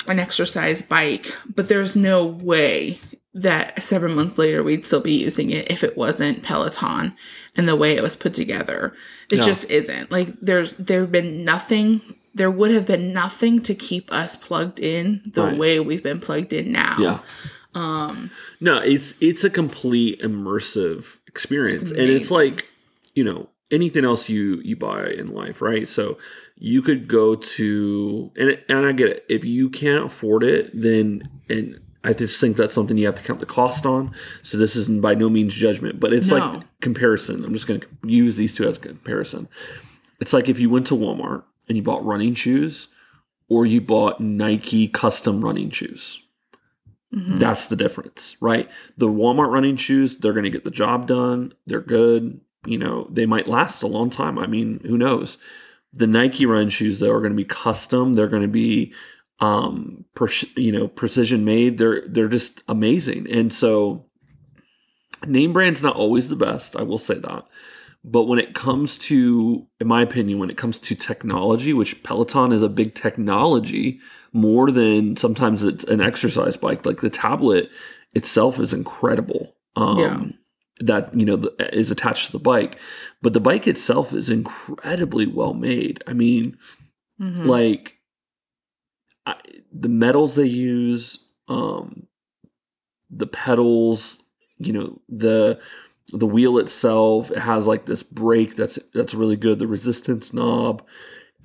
an 0.08 0.20
exercise 0.20 0.80
bike 0.84 1.34
but 1.56 1.68
there's 1.68 1.96
no 1.96 2.24
way 2.24 3.00
that 3.42 3.82
seven 3.82 4.14
months 4.16 4.38
later 4.38 4.62
we'd 4.64 4.86
still 4.86 5.02
be 5.02 5.14
using 5.14 5.50
it 5.50 5.70
if 5.72 5.84
it 5.84 5.96
wasn't 5.98 6.44
peloton 6.44 7.14
and 7.56 7.68
the 7.68 7.76
way 7.76 7.96
it 7.96 8.04
was 8.04 8.16
put 8.16 8.34
together 8.34 8.94
it 9.32 9.38
No. 9.40 9.44
just 9.46 9.70
isn't 9.70 10.12
like 10.12 10.40
there's 10.42 10.74
there 10.74 11.02
have 11.02 11.12
been 11.12 11.44
nothing 11.46 12.02
there 12.36 12.52
would 12.52 12.72
have 12.72 12.86
been 12.86 13.12
nothing 13.14 13.62
to 13.62 13.74
keep 13.74 14.12
us 14.12 14.36
plugged 14.36 14.80
in 14.80 15.22
the 15.26 15.44
Right. 15.44 15.58
way 15.58 15.80
we've 15.80 16.04
been 16.04 16.20
plugged 16.20 16.54
in 16.54 16.72
now 16.72 16.96
Yeah. 17.00 17.20
Um 17.76 18.32
no, 18.60 18.78
it's 18.78 19.14
it's 19.22 19.44
a 19.44 19.50
complete 19.50 20.22
immersive 20.22 21.18
experience. 21.28 21.92
and 21.92 22.00
it's 22.10 22.32
like, 22.32 22.68
you 23.14 23.24
know, 23.24 23.50
anything 23.72 24.04
else 24.04 24.28
you 24.28 24.60
you 24.64 24.76
buy 24.76 25.08
in 25.12 25.28
life, 25.28 25.62
right? 25.62 25.88
So 25.88 26.18
you 26.58 26.82
could 26.82 27.08
go 27.08 27.36
to 27.36 28.32
and 28.36 28.58
and 28.68 28.86
I 28.88 28.92
get 28.92 29.10
it. 29.10 29.26
If 29.30 29.46
you 29.46 29.70
can't 29.70 30.06
afford 30.06 30.44
it, 30.44 30.72
then 30.74 31.22
and 31.48 31.80
I 32.04 32.14
just 32.14 32.40
think 32.40 32.56
that's 32.56 32.74
something 32.74 32.98
you 32.98 33.06
have 33.06 33.16
to 33.16 33.24
count 33.24 33.40
the 33.40 33.46
cost 33.46 33.86
on. 33.86 34.14
So 34.42 34.58
this 34.58 34.76
isn't 34.76 35.02
by 35.02 35.16
no 35.16 35.30
means 35.30 35.54
judgment, 35.54 36.00
but 36.00 36.14
it's 36.14 36.30
No. 36.30 36.38
like 36.38 36.64
comparison. 36.82 37.44
I'm 37.44 37.54
just 37.54 37.68
going 37.68 37.82
to 37.82 37.88
use 38.04 38.38
these 38.38 38.56
two 38.56 38.66
as 38.68 38.78
a 38.78 38.82
comparison. 38.82 39.50
It's 40.22 40.32
like 40.34 40.48
if 40.48 40.60
you 40.60 40.70
went 40.70 40.88
to 40.88 40.96
Walmart 40.96 41.44
and 41.68 41.76
you 41.78 41.84
bought 41.84 42.06
running 42.06 42.36
shoes 42.36 42.88
or 43.50 43.66
you 43.66 43.82
bought 43.82 44.22
Nike 44.22 44.88
custom 44.88 45.44
running 45.44 45.72
shoes. 45.72 46.22
Mm-hmm. 47.14 47.38
That's 47.38 47.68
the 47.68 47.76
difference, 47.76 48.38
right? 48.40 48.70
The 48.98 49.08
Walmart 49.08 49.52
running 49.52 49.76
shoes, 49.76 50.18
they're 50.18 50.34
going 50.34 50.44
to 50.44 50.50
get 50.50 50.64
the 50.64 50.72
job 50.72 51.08
done. 51.08 51.54
They're 51.66 51.82
good. 51.82 52.40
You 52.66 52.78
know, 52.78 53.08
they 53.12 53.26
might 53.26 53.48
last 53.48 53.82
a 53.82 53.88
long 53.88 54.10
time. 54.10 54.38
I 54.38 54.46
mean, 54.46 54.80
who 54.86 54.98
knows? 54.98 55.38
The 55.92 56.06
Nike 56.08 56.46
run 56.46 56.70
shoes, 56.70 57.00
though, 57.00 57.12
are 57.12 57.20
going 57.20 57.32
to 57.32 57.36
be 57.38 57.46
custom. 57.46 58.14
They're 58.14 58.28
going 58.28 58.44
to 58.44 58.48
be, 58.48 58.94
um, 59.40 60.06
you 60.56 60.72
know, 60.72 60.88
precision 60.88 61.46
made. 61.46 61.78
They're 61.78 62.04
they're 62.08 62.28
just 62.28 62.62
amazing. 62.68 63.28
And 63.32 63.52
so, 63.54 64.06
name 65.26 65.54
brand's 65.54 65.84
not 65.84 65.96
always 65.96 66.30
the 66.30 66.36
best. 66.36 66.76
I 66.76 66.84
will 66.84 66.98
say 66.98 67.16
that. 67.16 67.46
But 68.04 68.26
when 68.26 68.40
it 68.40 68.54
comes 68.54 68.98
to, 69.00 69.68
in 69.82 69.88
my 69.88 70.02
opinion, 70.02 70.40
when 70.40 70.50
it 70.50 70.56
comes 70.58 70.80
to 70.80 70.96
technology, 70.96 71.74
which 71.74 72.02
Peloton 72.02 72.54
is 72.54 72.64
a 72.64 72.70
big 72.70 72.96
technology 72.96 74.00
more 74.32 74.72
than 74.72 75.18
sometimes 75.18 75.64
it's 75.66 75.84
an 75.84 76.00
exercise 76.00 76.56
bike. 76.56 76.86
Like 76.86 77.02
the 77.02 77.10
tablet 77.10 77.70
itself 78.14 78.58
is 78.60 78.74
incredible. 78.74 79.56
Um, 79.76 80.00
Yeah. 80.00 80.22
That 80.82 81.14
you 81.14 81.26
know 81.26 81.36
the, 81.36 81.54
is 81.78 81.92
attached 81.92 82.28
to 82.28 82.32
the 82.32 82.40
bike, 82.40 82.80
but 83.22 83.34
the 83.34 83.42
bike 83.42 83.68
itself 83.68 84.14
is 84.14 84.30
incredibly 84.30 85.26
well 85.28 85.54
made. 85.54 86.02
I 86.08 86.14
mean, 86.14 86.58
Mhm. 87.22 87.46
like 87.46 87.99
I, 89.26 89.36
the 89.72 89.90
metals 89.90 90.36
they 90.36 90.46
use, 90.46 91.30
um, 91.48 92.08
the 93.10 93.28
pedals, 93.28 94.20
you 94.60 94.74
know 94.74 95.02
the 95.10 95.60
the 96.12 96.28
wheel 96.28 96.58
itself 96.58 97.32
it 97.32 97.40
has 97.40 97.66
like 97.66 97.86
this 97.86 98.04
brake 98.04 98.56
that's 98.56 98.78
that's 98.94 99.14
really 99.14 99.38
good 99.38 99.58
the 99.58 99.68
resistance 99.68 100.34
knob. 100.34 100.86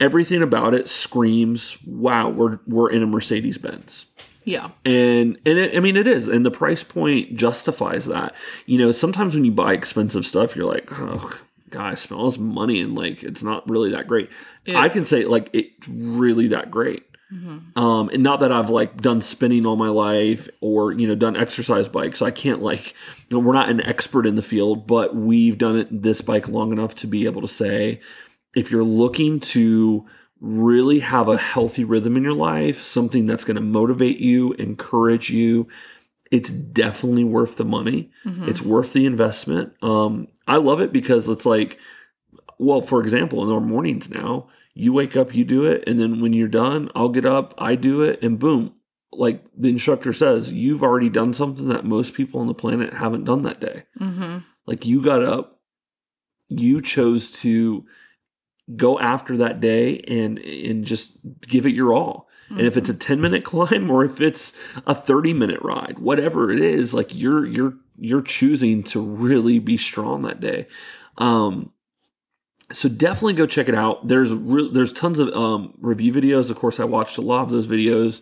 Everything 0.00 0.42
about 0.42 0.74
it 0.74 0.88
screams 0.88 1.78
wow 1.87 2.28
we're 2.28 2.58
we're 2.66 2.90
in 2.90 3.02
a 3.02 3.06
mercedes 3.06 3.58
benz 3.58 4.06
yeah. 4.46 4.72
And 4.84 5.40
and 5.46 5.58
it, 5.58 5.76
i 5.76 5.80
mean 5.80 5.96
it 5.96 6.06
is 6.06 6.28
and 6.28 6.44
the 6.44 6.50
price 6.50 6.82
point 6.82 7.37
justifies 7.37 8.04
that. 8.06 8.34
You 8.66 8.78
know 8.78 8.92
sometimes 8.92 9.34
when 9.34 9.44
you 9.44 9.52
buy 9.52 9.72
expensive 9.72 10.26
stuff 10.26 10.54
you're 10.54 10.66
like 10.66 10.88
oh 10.92 11.40
all 11.76 12.30
this 12.30 12.38
money 12.38 12.80
and 12.80 12.94
like 12.94 13.24
it's 13.24 13.42
not 13.42 13.68
really 13.68 13.90
that 13.90 14.06
great. 14.06 14.30
Yeah. 14.64 14.80
i 14.80 14.88
can 14.88 15.04
say 15.04 15.24
like 15.24 15.50
it's 15.52 15.88
really 15.88 16.48
that 16.48 16.70
great 16.70 17.04
Mhm. 17.32 17.76
um, 17.76 18.10
and 18.12 18.22
not 18.22 18.40
that 18.40 18.52
I've 18.52 18.70
like 18.70 19.00
done 19.00 19.20
spinning 19.20 19.64
all 19.66 19.76
my 19.76 19.88
life 19.88 20.48
or 20.60 20.92
you 20.92 21.06
know 21.06 21.14
done 21.14 21.37
exercise 21.37 21.88
bikes. 21.88 22.20
I 22.22 22.30
can't 22.30 22.62
like 22.62 22.94
you 23.28 23.37
know, 23.37 23.38
we're 23.38 23.54
not 23.54 23.70
an 23.70 23.80
expert 23.80 24.26
in 24.26 24.34
the 24.34 24.42
field, 24.42 24.87
but 24.87 25.16
we've 25.16 25.56
done 25.58 25.76
it 25.78 26.02
this 26.02 26.20
bike 26.20 26.48
long 26.48 26.70
enough 26.72 26.94
to 26.96 27.06
be 27.06 27.24
able 27.26 27.40
to 27.40 27.48
say 27.48 28.00
if 28.54 28.70
you're 28.70 28.84
looking 28.84 29.40
to 29.40 30.04
really 30.40 31.00
have 31.00 31.26
a 31.28 31.38
healthy 31.38 31.82
rhythm 31.84 32.16
in 32.16 32.22
your 32.22 32.34
life, 32.34 32.82
something 32.82 33.24
that's 33.26 33.44
going 33.44 33.56
to 33.56 33.62
motivate 33.62 34.18
you, 34.18 34.52
encourage 34.54 35.30
you, 35.30 35.66
it's 36.30 36.50
definitely 36.50 37.24
worth 37.24 37.56
the 37.56 37.64
money. 37.64 38.10
Mhm. 38.26 38.46
It's 38.46 38.60
worth 38.60 38.92
the 38.92 39.06
investment. 39.06 39.72
Um, 39.82 40.28
I 40.46 40.56
love 40.56 40.80
it 40.80 40.92
because 40.92 41.28
it's 41.28 41.46
like, 41.46 41.78
well, 42.58 42.82
for 42.82 43.00
example, 43.00 43.42
in 43.42 43.50
our 43.50 43.60
mornings 43.60 44.10
now, 44.10 44.48
you 44.74 44.92
wake 44.92 45.16
up, 45.16 45.34
you 45.34 45.44
do 45.44 45.64
it, 45.64 45.84
and 45.87 45.98
then 45.98 46.20
when 46.20 46.32
you're 46.32 46.48
done, 46.48 46.90
I'll 46.94 47.08
get 47.08 47.26
up, 47.26 47.54
I 47.58 47.74
do 47.76 48.02
it, 48.02 48.22
and 48.22 48.38
boom. 48.38 48.74
Like 49.12 49.44
the 49.56 49.68
instructor 49.68 50.12
says, 50.12 50.52
you've 50.52 50.82
already 50.82 51.08
done 51.08 51.32
something 51.32 51.68
that 51.68 51.84
most 51.84 52.14
people 52.14 52.40
on 52.40 52.48
the 52.48 52.54
planet 52.54 52.94
haven't 52.94 53.24
done 53.24 53.42
that 53.42 53.60
day. 53.60 53.84
Mhm. 54.00 54.42
Like 54.66 54.84
you 54.87 55.00
got 55.00 55.22
up, 55.22 55.60
you 56.48 56.80
chose 56.80 57.30
to 57.42 57.84
go 58.76 58.98
after 58.98 59.37
that 59.37 59.60
day 59.60 59.98
and 60.08 60.38
and 60.38 60.84
just 60.84 61.18
give 61.42 61.66
it 61.66 61.74
your 61.74 61.92
all. 61.92 62.28
And 62.50 62.62
if 62.62 62.76
it's 62.76 62.90
a 62.90 62.94
10 62.94 63.20
minute 63.20 63.44
climb 63.52 63.90
or 63.90 64.04
if 64.04 64.20
it's 64.20 64.52
a 64.87 64.94
30 64.94 65.32
minute 65.32 65.60
ride, 65.62 65.98
whatever 65.98 66.50
it 66.50 66.60
is, 66.60 66.92
like 66.94 67.14
you're 67.14 67.46
you're 67.46 67.74
you're 67.96 68.22
choosing 68.22 68.82
to 68.84 69.00
really 69.00 69.58
be 69.60 69.76
strong 69.76 70.22
that 70.22 70.40
day. 70.40 70.66
Um 71.18 71.70
so 72.72 72.88
definitely 72.88 73.35
go 73.35 73.46
check 73.46 73.68
it 73.68 73.74
out. 73.74 74.09
There's 74.09 74.33
re- 74.33 74.70
there's 74.72 74.92
tons 74.92 75.18
of 75.18 75.29
um, 75.35 75.74
review 75.81 76.12
videos. 76.12 76.50
Of 76.50 76.57
course, 76.57 76.81
I 76.81 76.85
watched 76.85 77.18
a 77.18 77.22
lot 77.22 77.42
of 77.42 77.50
those 77.50 77.66
videos. 77.66 78.20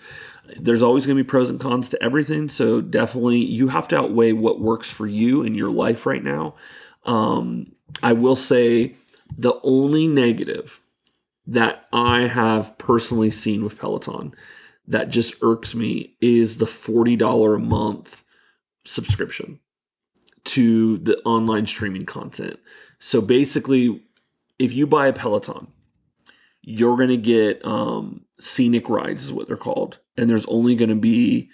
There's 0.58 0.82
always 0.82 1.06
going 1.06 1.16
to 1.16 1.22
be 1.22 1.26
pros 1.26 1.48
and 1.48 1.60
cons 1.60 1.88
to 1.90 2.02
everything. 2.02 2.48
So 2.48 2.80
definitely, 2.80 3.38
you 3.38 3.68
have 3.68 3.88
to 3.88 3.98
outweigh 3.98 4.32
what 4.32 4.60
works 4.60 4.90
for 4.90 5.06
you 5.06 5.42
in 5.42 5.54
your 5.54 5.70
life 5.70 6.06
right 6.06 6.22
now. 6.22 6.56
Um, 7.04 7.72
I 8.02 8.12
will 8.12 8.36
say 8.36 8.96
the 9.36 9.54
only 9.62 10.06
negative 10.06 10.80
that 11.46 11.86
I 11.92 12.22
have 12.22 12.76
personally 12.78 13.30
seen 13.30 13.62
with 13.64 13.78
Peloton 13.78 14.34
that 14.86 15.08
just 15.08 15.34
irks 15.42 15.74
me 15.74 16.16
is 16.20 16.58
the 16.58 16.66
forty 16.66 17.14
dollar 17.14 17.54
a 17.54 17.60
month 17.60 18.24
subscription 18.84 19.60
to 20.44 20.98
the 20.98 21.18
online 21.20 21.66
streaming 21.66 22.04
content. 22.04 22.58
So 22.98 23.20
basically, 23.20 24.02
if 24.62 24.72
you 24.72 24.86
buy 24.86 25.08
a 25.08 25.12
Peloton, 25.12 25.66
you're 26.60 26.96
going 26.96 27.08
to 27.08 27.16
get 27.16 27.64
um, 27.64 28.24
scenic 28.38 28.88
rides, 28.88 29.24
is 29.24 29.32
what 29.32 29.48
they're 29.48 29.56
called. 29.56 29.98
And 30.16 30.30
there's 30.30 30.46
only 30.46 30.76
going 30.76 30.88
to 30.90 30.94
be, 30.94 31.50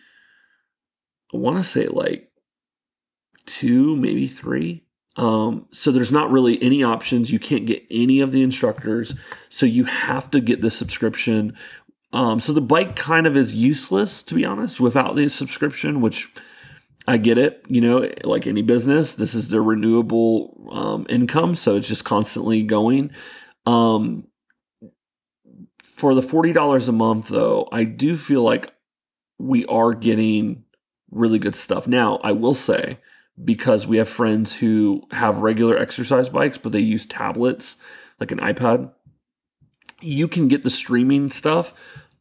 I 1.33 1.39
want 1.39 1.57
to 1.57 1.65
say 1.65 1.87
like 1.87 2.31
two, 3.47 3.97
maybe 3.97 4.27
three. 4.27 4.85
Um, 5.17 5.69
so 5.73 5.91
there's 5.91 6.13
not 6.13 6.31
really 6.31 6.63
any 6.63 6.83
options. 6.83 7.33
You 7.33 7.39
can't 7.39 7.65
get 7.65 7.83
any 7.91 8.21
of 8.21 8.31
the 8.31 8.43
instructors. 8.43 9.15
So 9.49 9.65
you 9.65 9.85
have 9.85 10.31
to 10.33 10.41
get 10.41 10.61
the 10.61 10.71
subscription. 10.71 11.57
Um, 12.13 12.41
so 12.41 12.53
the 12.53 12.61
bike 12.61 12.95
kind 12.95 13.27
of 13.27 13.39
is 13.39 13.55
useless, 13.55 14.23
to 14.25 14.35
be 14.35 14.45
honest, 14.45 14.81
without 14.81 15.17
the 15.17 15.31
subscription, 15.31 16.03
which 16.03 16.31
I 17.09 17.17
get 17.17 17.39
it. 17.39 17.65
You 17.69 17.81
know, 17.81 18.11
like 18.23 18.47
any 18.47 18.61
business, 18.61 19.15
this 19.15 19.35
is 19.35 19.49
their 19.49 19.63
renewable 19.63 20.69
um, 20.71 21.07
income, 21.09 21.55
so 21.55 21.77
it's 21.77 21.89
just 21.89 22.05
constantly 22.05 22.63
going. 22.63 23.13
Um, 23.65 24.29
for 25.83 26.15
the 26.15 26.23
forty 26.23 26.53
dollars 26.53 26.87
a 26.87 26.93
month, 26.93 27.29
though, 27.29 27.67
I 27.73 27.85
do 27.85 28.15
feel 28.15 28.43
like 28.43 28.75
we 29.39 29.65
are 29.67 29.95
getting 29.95 30.65
really 31.11 31.39
good 31.39 31.57
stuff. 31.57 31.89
Now, 31.89 32.19
I 32.23 32.33
will 32.33 32.55
say 32.55 32.99
because 33.43 33.87
we 33.87 33.97
have 33.97 34.09
friends 34.09 34.57
who 34.57 35.03
have 35.13 35.39
regular 35.39 35.79
exercise 35.79 36.29
bikes, 36.29 36.59
but 36.59 36.73
they 36.73 36.81
use 36.81 37.07
tablets 37.07 37.79
like 38.21 38.33
an 38.33 38.39
iPad. 38.39 38.93
You 40.03 40.29
can 40.29 40.49
get 40.49 40.63
the 40.63 40.71
streaming 40.71 41.31
stuff 41.31 41.73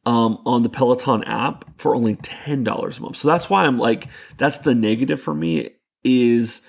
um, 0.07 0.39
on 0.45 0.63
the 0.63 0.69
Peloton 0.69 1.21
app 1.25 1.65
for 1.77 1.93
only 1.93 2.15
ten 2.15 2.63
dollars 2.63 2.97
a 2.97 3.01
month. 3.01 3.17
So 3.17 3.27
that's 3.27 3.49
why 3.49 3.65
I'm 3.65 3.77
like, 3.77 4.07
that's 4.37 4.59
the 4.59 4.73
negative 4.73 5.21
for 5.21 5.35
me. 5.35 5.71
Is 6.03 6.61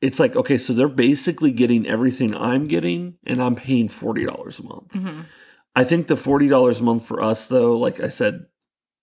it's 0.00 0.18
like 0.18 0.34
okay, 0.34 0.56
so 0.56 0.72
they're 0.72 0.88
basically 0.88 1.52
getting 1.52 1.86
everything 1.86 2.34
I'm 2.34 2.64
getting, 2.64 3.18
and 3.26 3.42
I'm 3.42 3.54
paying 3.54 3.88
forty 3.90 4.24
dollars 4.24 4.58
a 4.58 4.62
month. 4.64 4.92
Mhm. 4.92 5.24
I 5.76 5.84
think 5.84 6.06
the 6.06 6.16
forty 6.16 6.48
dollars 6.48 6.80
a 6.80 6.84
month 6.84 7.04
for 7.06 7.22
us, 7.22 7.46
though, 7.46 7.76
like 7.76 8.00
I 8.00 8.08
said, 8.08 8.46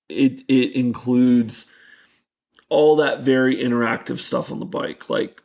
it 0.10 0.41
it 0.47 0.74
includes 0.74 1.67
all 2.69 2.95
that 2.95 3.21
very 3.21 3.58
interactive 3.58 4.17
stuff 4.17 4.52
on 4.52 4.60
the 4.60 4.65
bike. 4.65 5.08
Like, 5.08 5.39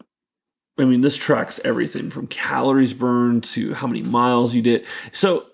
I 0.79 0.87
mean, 0.87 1.03
this 1.03 1.19
tracks 1.19 1.61
everything 1.65 2.09
from 2.09 2.29
calories 2.29 2.95
burned 2.95 3.45
to 3.45 3.75
how 3.75 3.89
many 3.89 4.03
miles 4.03 4.55
you 4.55 4.63
did. 4.63 4.87
So, 5.13 5.47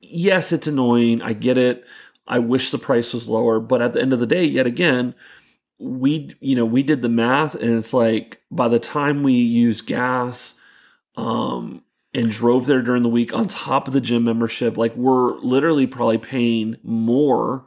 yes, 0.00 0.52
it's 0.52 0.66
annoying. 0.66 1.22
I 1.22 1.32
get 1.32 1.58
it. 1.58 1.84
I 2.26 2.38
wish 2.38 2.70
the 2.70 2.78
price 2.78 3.14
was 3.14 3.28
lower, 3.28 3.58
but 3.58 3.80
at 3.80 3.94
the 3.94 4.02
end 4.02 4.12
of 4.12 4.20
the 4.20 4.26
day, 4.26 4.44
yet 4.44 4.66
again, 4.66 5.14
we 5.78 6.36
you 6.40 6.56
know 6.56 6.64
we 6.64 6.82
did 6.82 7.02
the 7.02 7.08
math, 7.08 7.54
and 7.54 7.78
it's 7.78 7.92
like 7.92 8.42
by 8.50 8.68
the 8.68 8.78
time 8.78 9.22
we 9.22 9.32
use 9.34 9.80
gas, 9.80 10.54
um, 11.16 11.82
and 12.14 12.30
drove 12.30 12.66
there 12.66 12.82
during 12.82 13.02
the 13.02 13.08
week 13.08 13.32
on 13.32 13.48
top 13.48 13.86
of 13.86 13.94
the 13.94 14.00
gym 14.00 14.24
membership, 14.24 14.76
like 14.76 14.94
we're 14.96 15.36
literally 15.38 15.86
probably 15.86 16.18
paying 16.18 16.76
more 16.82 17.66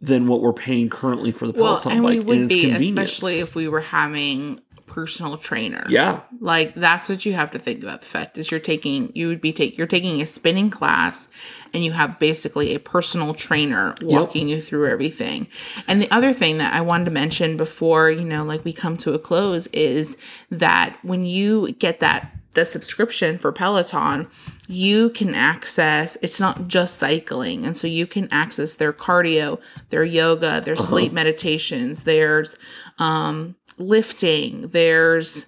than 0.00 0.26
what 0.26 0.40
we're 0.40 0.52
paying 0.52 0.90
currently 0.90 1.32
for 1.32 1.46
the 1.46 1.52
Peloton 1.52 1.88
well, 1.88 1.94
and 1.94 2.02
bike. 2.02 2.10
we 2.10 2.20
would 2.20 2.38
and 2.38 2.52
it's 2.52 2.78
be, 2.78 2.90
especially 2.90 3.40
if 3.40 3.54
we 3.54 3.68
were 3.68 3.80
having 3.80 4.60
personal 4.94 5.36
trainer. 5.36 5.84
yeah, 5.88 6.20
Like 6.38 6.72
that's 6.74 7.08
what 7.08 7.26
you 7.26 7.32
have 7.32 7.50
to 7.50 7.58
think 7.58 7.82
about. 7.82 8.00
The 8.02 8.06
fact 8.06 8.38
is, 8.38 8.52
you're 8.52 8.60
taking 8.60 9.10
you 9.12 9.26
would 9.26 9.40
be 9.40 9.52
take 9.52 9.76
you're 9.76 9.88
taking 9.88 10.22
a 10.22 10.26
spinning 10.26 10.70
class, 10.70 11.28
and 11.72 11.82
you 11.82 11.90
have 11.90 12.20
basically 12.20 12.74
a 12.74 12.78
personal 12.78 13.34
trainer 13.34 13.96
walking 14.02 14.48
you 14.48 14.60
through 14.60 14.88
everything. 14.88 15.48
And 15.88 16.00
the 16.00 16.10
other 16.12 16.32
thing 16.32 16.58
that 16.58 16.72
I 16.72 16.80
wanted 16.80 17.06
to 17.06 17.10
mention 17.10 17.56
before 17.56 18.08
you 18.08 18.22
know, 18.22 18.44
like 18.44 18.64
we 18.64 18.72
come 18.72 18.96
to 18.98 19.14
a 19.14 19.18
close, 19.18 19.66
is 19.68 20.16
that 20.50 20.96
when 21.02 21.24
you 21.24 21.72
get 21.72 21.98
that 21.98 22.30
the 22.52 22.64
subscription 22.64 23.36
for 23.36 23.50
Peloton, 23.50 24.28
you 24.68 25.10
can 25.10 25.34
access 25.34 26.16
it's 26.22 26.38
not 26.38 26.68
just 26.68 26.98
cycling. 26.98 27.66
And 27.66 27.76
so 27.76 27.88
you 27.88 28.06
can 28.06 28.28
access 28.30 28.74
their 28.74 28.92
cardio, 28.92 29.60
their 29.90 30.04
yoga, 30.04 30.60
their 30.60 30.76
sleep 30.76 31.12
meditations, 31.12 32.04
there's 32.04 32.54
um 33.00 33.56
lifting, 33.78 34.68
there's 34.68 35.46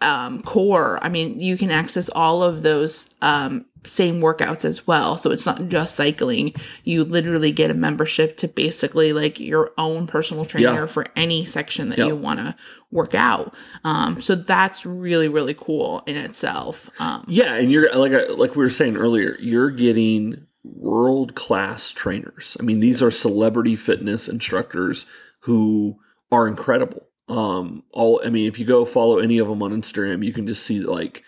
um 0.00 0.42
core. 0.42 0.98
I 1.02 1.08
mean, 1.08 1.40
you 1.40 1.56
can 1.58 1.70
access 1.70 2.08
all 2.10 2.42
of 2.42 2.62
those 2.62 3.12
um 3.22 3.64
same 3.84 4.20
workouts 4.20 4.64
as 4.64 4.86
well. 4.86 5.16
So 5.16 5.30
it's 5.30 5.46
not 5.46 5.68
just 5.68 5.94
cycling. 5.94 6.52
You 6.84 7.04
literally 7.04 7.52
get 7.52 7.70
a 7.70 7.74
membership 7.74 8.36
to 8.38 8.48
basically 8.48 9.12
like 9.12 9.40
your 9.40 9.72
own 9.78 10.06
personal 10.06 10.44
trainer 10.44 10.80
Yeah. 10.80 10.86
for 10.86 11.06
any 11.16 11.44
section 11.44 11.88
that 11.88 11.98
Yeah. 11.98 12.06
you 12.08 12.16
want 12.16 12.40
to 12.40 12.54
work 12.90 13.14
out. 13.14 13.54
Um, 13.84 14.20
so 14.20 14.34
that's 14.34 14.84
really, 14.84 15.28
really 15.28 15.54
cool 15.54 16.02
in 16.06 16.16
itself. 16.16 16.90
Um, 16.98 17.24
yeah, 17.28 17.54
and 17.54 17.70
you're 17.70 17.92
like 17.94 18.12
I, 18.12 18.26
like 18.32 18.56
we 18.56 18.64
were 18.64 18.70
saying 18.70 18.96
earlier, 18.96 19.36
you're 19.40 19.70
getting 19.70 20.46
world 20.64 21.34
class 21.34 21.90
trainers. 21.90 22.56
I 22.60 22.62
mean, 22.64 22.80
these 22.80 23.02
are 23.02 23.10
celebrity 23.10 23.74
fitness 23.76 24.28
instructors 24.28 25.06
who 25.42 25.98
are 26.30 26.46
incredible. 26.46 27.07
Um, 27.28 27.82
all 27.92 28.20
I 28.24 28.30
mean, 28.30 28.48
if 28.48 28.58
you 28.58 28.64
go 28.64 28.84
follow 28.84 29.18
any 29.18 29.38
of 29.38 29.48
them 29.48 29.62
on 29.62 29.72
Instagram, 29.72 30.24
you 30.24 30.32
can 30.32 30.46
just 30.46 30.64
see 30.64 30.80
like 30.80 31.24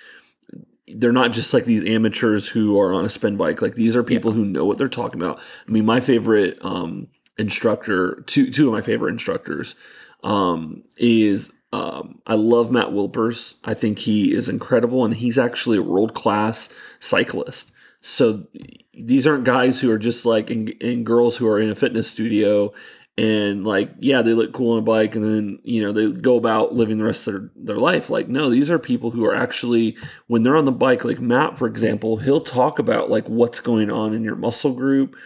they're 0.94 1.12
not 1.12 1.32
just 1.32 1.54
like 1.54 1.64
these 1.64 1.84
amateurs 1.84 2.48
who 2.48 2.78
are 2.78 2.92
on 2.92 3.04
a 3.04 3.08
spin 3.08 3.36
bike. 3.36 3.62
Like 3.62 3.74
these 3.74 3.94
are 3.94 4.02
people 4.02 4.32
who 4.32 4.44
know 4.44 4.64
what 4.64 4.78
they're 4.78 4.88
talking 4.88 5.20
about. 5.20 5.40
I 5.66 5.70
mean, 5.70 5.84
my 5.84 6.00
favorite 6.00 6.58
um, 6.62 7.08
instructor, 7.38 8.22
two 8.26 8.50
two 8.50 8.68
of 8.68 8.72
my 8.72 8.80
favorite 8.80 9.12
instructors, 9.12 9.74
um, 10.22 10.82
is 10.96 11.52
um, 11.72 12.20
I 12.26 12.34
love 12.34 12.70
Matt 12.70 12.88
Wilpers. 12.88 13.56
I 13.64 13.74
think 13.74 14.00
he 14.00 14.34
is 14.34 14.48
incredible, 14.48 15.04
and 15.04 15.14
he's 15.14 15.38
actually 15.38 15.78
a 15.78 15.82
world 15.82 16.14
class 16.14 16.72
cyclist. 16.98 17.72
So 18.00 18.46
these 18.94 19.26
aren't 19.26 19.44
guys 19.44 19.80
who 19.80 19.90
are 19.90 19.98
just 19.98 20.24
like 20.24 20.50
and, 20.50 20.74
and 20.80 21.04
girls 21.04 21.36
who 21.36 21.46
are 21.46 21.60
in 21.60 21.70
a 21.70 21.74
fitness 21.74 22.10
studio 22.10 22.72
and 23.20 23.66
like 23.66 23.90
yeah 23.98 24.22
they 24.22 24.32
look 24.32 24.54
cool 24.54 24.72
on 24.72 24.78
a 24.78 24.82
bike 24.82 25.14
and 25.14 25.24
then 25.24 25.58
you 25.62 25.82
know 25.82 25.92
they 25.92 26.10
go 26.10 26.36
about 26.36 26.72
living 26.72 26.96
the 26.96 27.04
rest 27.04 27.26
of 27.26 27.34
their, 27.34 27.50
their 27.54 27.76
life. 27.76 28.08
Like 28.08 28.28
no 28.28 28.48
these 28.48 28.70
are 28.70 28.78
people 28.78 29.10
who 29.10 29.26
are 29.26 29.34
actually 29.34 29.96
when 30.26 30.42
they're 30.42 30.56
on 30.56 30.64
the 30.64 30.72
bike 30.72 31.04
like 31.04 31.20
matt 31.20 31.58
for 31.58 31.66
example 31.66 32.16
he'll 32.16 32.40
talk 32.40 32.78
about 32.78 33.10
like 33.10 33.28
what's 33.28 33.60
going 33.60 33.90
on 33.90 34.14
in 34.14 34.24
your 34.24 34.36
muscle 34.36 34.72
group 34.72 35.16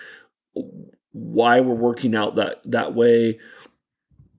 why 1.12 1.60
we're 1.60 1.74
working 1.74 2.16
out 2.16 2.34
that 2.34 2.60
that 2.64 2.94
way 2.94 3.38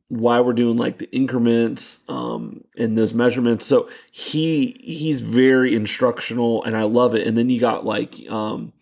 why 0.10 0.42
we're 0.42 0.54
doing 0.54 0.76
like 0.76 0.98
the 0.98 1.10
increments 1.16 2.02
um 2.10 2.66
and 2.78 2.98
those 2.98 3.14
measurements. 3.14 3.66
So 3.66 3.90
he 4.12 4.78
he's 4.84 5.22
very 5.22 5.76
instructional 5.76 6.62
and 6.66 6.76
i 6.76 6.84
love 6.84 7.16
it. 7.16 7.26
And 7.26 7.38
then 7.38 7.50
you 7.50 7.60
got 7.60 7.86
like 7.86 8.16
um 8.30 8.74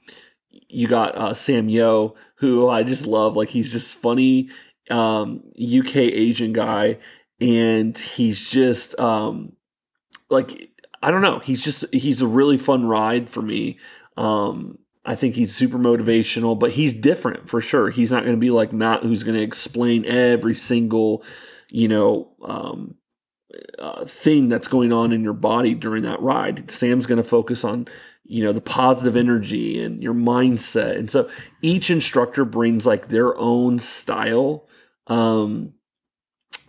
you 0.73 0.87
got 0.87 1.15
uh, 1.15 1.33
Sam 1.33 1.69
Yo, 1.69 2.15
who 2.35 2.67
I 2.69 2.83
just 2.83 3.05
love. 3.05 3.35
Like 3.35 3.49
he's 3.49 3.71
just 3.71 3.97
funny, 3.97 4.49
um, 4.89 5.43
UK 5.55 5.97
Asian 5.97 6.53
guy, 6.53 6.97
and 7.39 7.97
he's 7.97 8.49
just 8.49 8.97
um, 8.99 9.53
like 10.29 10.69
I 11.01 11.11
don't 11.11 11.21
know. 11.21 11.39
He's 11.39 11.63
just 11.63 11.85
he's 11.93 12.21
a 12.21 12.27
really 12.27 12.57
fun 12.57 12.85
ride 12.85 13.29
for 13.29 13.41
me. 13.41 13.77
Um, 14.17 14.79
I 15.05 15.15
think 15.15 15.35
he's 15.35 15.53
super 15.53 15.77
motivational, 15.77 16.57
but 16.57 16.71
he's 16.71 16.93
different 16.93 17.49
for 17.49 17.59
sure. 17.59 17.89
He's 17.89 18.11
not 18.11 18.23
going 18.23 18.35
to 18.35 18.39
be 18.39 18.51
like 18.51 18.71
Matt, 18.71 19.03
who's 19.03 19.23
going 19.23 19.37
to 19.37 19.43
explain 19.43 20.05
every 20.05 20.55
single, 20.55 21.23
you 21.69 21.89
know, 21.89 22.31
um, 22.41 22.95
uh, 23.77 24.05
thing 24.05 24.47
that's 24.47 24.69
going 24.69 24.93
on 24.93 25.11
in 25.11 25.23
your 25.23 25.33
body 25.33 25.73
during 25.73 26.03
that 26.03 26.21
ride. 26.21 26.71
Sam's 26.71 27.05
going 27.05 27.21
to 27.21 27.23
focus 27.23 27.65
on 27.65 27.87
you 28.23 28.43
know 28.43 28.53
the 28.53 28.61
positive 28.61 29.15
energy 29.15 29.83
and 29.83 30.01
your 30.01 30.13
mindset. 30.13 30.97
And 30.97 31.09
so 31.09 31.29
each 31.61 31.89
instructor 31.89 32.45
brings 32.45 32.85
like 32.85 33.07
their 33.07 33.37
own 33.37 33.79
style 33.79 34.67
um 35.07 35.73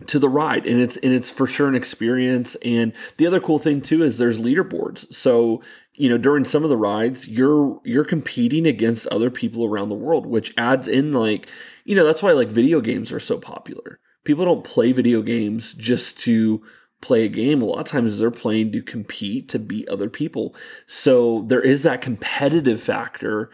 to 0.07 0.19
the 0.19 0.29
ride. 0.29 0.65
And 0.65 0.81
it's 0.81 0.97
and 0.97 1.13
it's 1.13 1.31
for 1.31 1.47
sure 1.47 1.67
an 1.67 1.75
experience. 1.75 2.55
And 2.63 2.93
the 3.17 3.27
other 3.27 3.39
cool 3.39 3.59
thing 3.59 3.81
too 3.81 4.03
is 4.03 4.17
there's 4.17 4.41
leaderboards. 4.41 5.13
So 5.13 5.61
you 5.93 6.09
know 6.09 6.17
during 6.17 6.43
some 6.43 6.63
of 6.63 6.69
the 6.69 6.77
rides 6.77 7.27
you're 7.27 7.79
you're 7.85 8.03
competing 8.03 8.67
against 8.67 9.07
other 9.07 9.29
people 9.29 9.63
around 9.63 9.87
the 9.87 9.95
world 9.95 10.25
which 10.25 10.53
adds 10.57 10.89
in 10.89 11.13
like 11.13 11.47
you 11.85 11.95
know 11.95 12.03
that's 12.03 12.21
why 12.21 12.33
like 12.33 12.49
video 12.49 12.81
games 12.81 13.11
are 13.11 13.19
so 13.19 13.39
popular. 13.39 13.99
People 14.25 14.43
don't 14.43 14.63
play 14.63 14.91
video 14.91 15.21
games 15.21 15.73
just 15.73 16.19
to 16.19 16.63
play 17.01 17.23
a 17.23 17.27
game 17.27 17.61
a 17.61 17.65
lot 17.65 17.79
of 17.79 17.85
times 17.85 18.17
they're 18.17 18.31
playing 18.31 18.71
to 18.71 18.81
compete 18.81 19.47
to 19.49 19.59
beat 19.59 19.87
other 19.89 20.09
people. 20.09 20.55
So 20.87 21.43
there 21.47 21.61
is 21.61 21.83
that 21.83 22.01
competitive 22.01 22.81
factor 22.81 23.51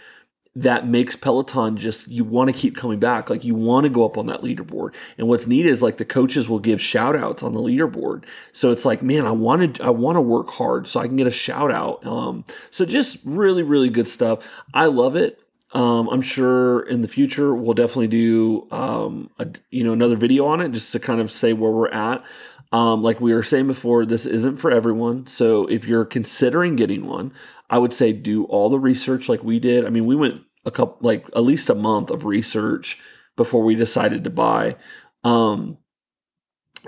that 0.53 0.85
makes 0.85 1.15
peloton 1.15 1.77
just 1.77 2.09
you 2.09 2.25
want 2.25 2.53
to 2.53 2.59
keep 2.59 2.75
coming 2.75 2.99
back. 2.99 3.29
Like 3.29 3.45
you 3.45 3.55
want 3.55 3.85
to 3.85 3.89
go 3.89 4.05
up 4.05 4.17
on 4.17 4.27
that 4.27 4.41
leaderboard. 4.41 4.93
And 5.17 5.27
what's 5.27 5.47
neat 5.47 5.65
is 5.65 5.81
like 5.81 5.97
the 5.97 6.05
coaches 6.05 6.49
will 6.49 6.59
give 6.59 6.81
shout 6.81 7.15
outs 7.15 7.41
on 7.41 7.53
the 7.53 7.61
leaderboard. 7.61 8.25
So 8.51 8.71
it's 8.71 8.83
like 8.83 9.01
man 9.01 9.25
i 9.25 9.31
wanted 9.31 9.79
i 9.81 9.89
want 9.89 10.17
to 10.17 10.21
work 10.21 10.49
hard 10.51 10.87
so 10.87 10.99
i 10.99 11.07
can 11.07 11.15
get 11.15 11.27
a 11.27 11.31
shout 11.31 11.71
out 11.71 12.05
um, 12.05 12.43
so 12.69 12.85
just 12.85 13.19
really 13.23 13.63
really 13.63 13.89
good 13.89 14.07
stuff. 14.07 14.47
I 14.73 14.85
love 14.85 15.15
it. 15.15 15.39
Um, 15.73 16.09
I'm 16.09 16.21
sure 16.21 16.81
in 16.81 16.99
the 16.99 17.07
future 17.07 17.55
we'll 17.55 17.73
definitely 17.73 18.07
do 18.07 18.67
um, 18.71 19.29
a, 19.39 19.47
you 19.69 19.85
know 19.85 19.93
another 19.93 20.17
video 20.17 20.47
on 20.47 20.59
it 20.59 20.71
just 20.71 20.91
to 20.91 20.99
kind 20.99 21.21
of 21.21 21.31
say 21.31 21.53
where 21.53 21.71
we're 21.71 21.89
at. 21.89 22.23
Um, 22.71 23.03
like 23.03 23.19
we 23.19 23.33
were 23.33 23.43
saying 23.43 23.67
before, 23.67 24.05
this 24.05 24.25
isn't 24.25 24.57
for 24.57 24.71
everyone. 24.71 25.27
So 25.27 25.65
if 25.67 25.85
you're 25.85 26.05
considering 26.05 26.75
getting 26.75 27.05
one, 27.05 27.33
I 27.69 27.77
would 27.77 27.93
say 27.93 28.13
do 28.13 28.45
all 28.45 28.69
the 28.69 28.79
research 28.79 29.27
like 29.27 29.43
we 29.43 29.59
did. 29.59 29.85
I 29.85 29.89
mean, 29.89 30.05
we 30.05 30.15
went 30.15 30.41
a 30.65 30.71
couple, 30.71 30.97
like 31.01 31.27
at 31.35 31.43
least 31.43 31.69
a 31.69 31.75
month 31.75 32.09
of 32.09 32.25
research 32.25 32.99
before 33.35 33.63
we 33.63 33.75
decided 33.75 34.23
to 34.23 34.29
buy. 34.29 34.75
Um, 35.23 35.77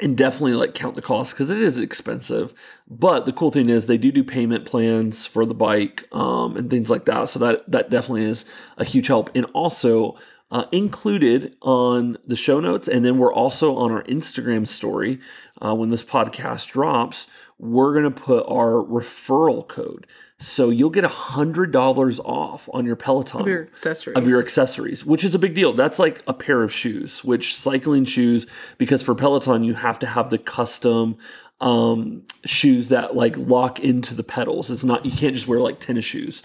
and 0.02 0.18
definitely 0.18 0.54
like 0.54 0.74
count 0.74 0.96
the 0.96 1.02
cost 1.02 1.34
because 1.34 1.52
it 1.52 1.60
is 1.60 1.78
expensive. 1.78 2.54
But 2.88 3.26
the 3.26 3.34
cool 3.34 3.52
thing 3.52 3.70
is 3.70 3.86
they 3.86 3.98
do 3.98 4.12
do 4.12 4.24
payment 4.24 4.66
plans 4.66 5.28
for 5.28 5.46
the 5.46 5.54
bike 5.54 6.08
um, 6.12 6.58
and 6.58 6.70
things 6.70 6.90
like 6.90 7.06
that. 7.06 7.30
So 7.30 7.40
that 7.40 7.70
that 7.70 7.90
definitely 7.90 8.26
is 8.26 8.46
a 8.78 8.86
huge 8.86 9.08
help. 9.08 9.30
And 9.36 9.46
also 9.54 10.18
uh, 10.54 10.66
included 10.72 11.56
on 11.64 12.16
the 12.28 12.36
show 12.36 12.60
notes, 12.60 12.88
and 12.88 13.04
then 13.04 13.18
we're 13.18 13.34
also 13.34 13.76
on 13.76 13.92
our 13.92 14.04
Instagram 14.04 14.68
story 14.68 15.20
uh, 15.60 15.74
when 15.74 15.90
this 15.90 16.04
podcast 16.04 16.72
drops. 16.72 17.26
We're 17.58 17.94
gonna 17.96 18.12
put 18.12 18.46
our 18.48 18.74
referral 18.74 19.68
code, 19.68 20.06
so 20.38 20.70
you'll 20.70 20.92
get 20.92 21.06
a 21.06 21.10
hundred 21.10 21.72
dollars 21.72 22.20
off 22.20 22.70
on 22.72 22.86
your 22.86 22.96
Peloton 22.96 23.42
of 23.42 23.48
your 23.48 23.64
accessories. 23.64 24.18
of 24.18 24.28
your 24.28 24.40
accessories, 24.40 25.04
which 25.04 25.24
is 25.24 25.34
a 25.34 25.40
big 25.40 25.56
deal. 25.56 25.74
That's 25.74 25.98
like 25.98 26.22
a 26.28 26.34
pair 26.34 26.62
of 26.62 26.72
shoes, 26.72 27.24
which 27.24 27.56
cycling 27.56 28.06
shoes, 28.06 28.46
because 28.78 29.02
for 29.02 29.16
Peloton, 29.16 29.64
you 29.64 29.74
have 29.74 29.98
to 30.00 30.08
have 30.08 30.30
the 30.30 30.38
custom 30.38 31.18
um, 31.64 32.24
shoes 32.46 32.90
that 32.90 33.16
like 33.16 33.38
lock 33.38 33.80
into 33.80 34.14
the 34.14 34.24
pedals. 34.24 34.70
It's 34.70 34.84
not, 34.84 35.06
you 35.06 35.12
can't 35.12 35.34
just 35.34 35.48
wear 35.48 35.62
like 35.62 35.80
tennis 35.80 36.04
shoes, 36.04 36.44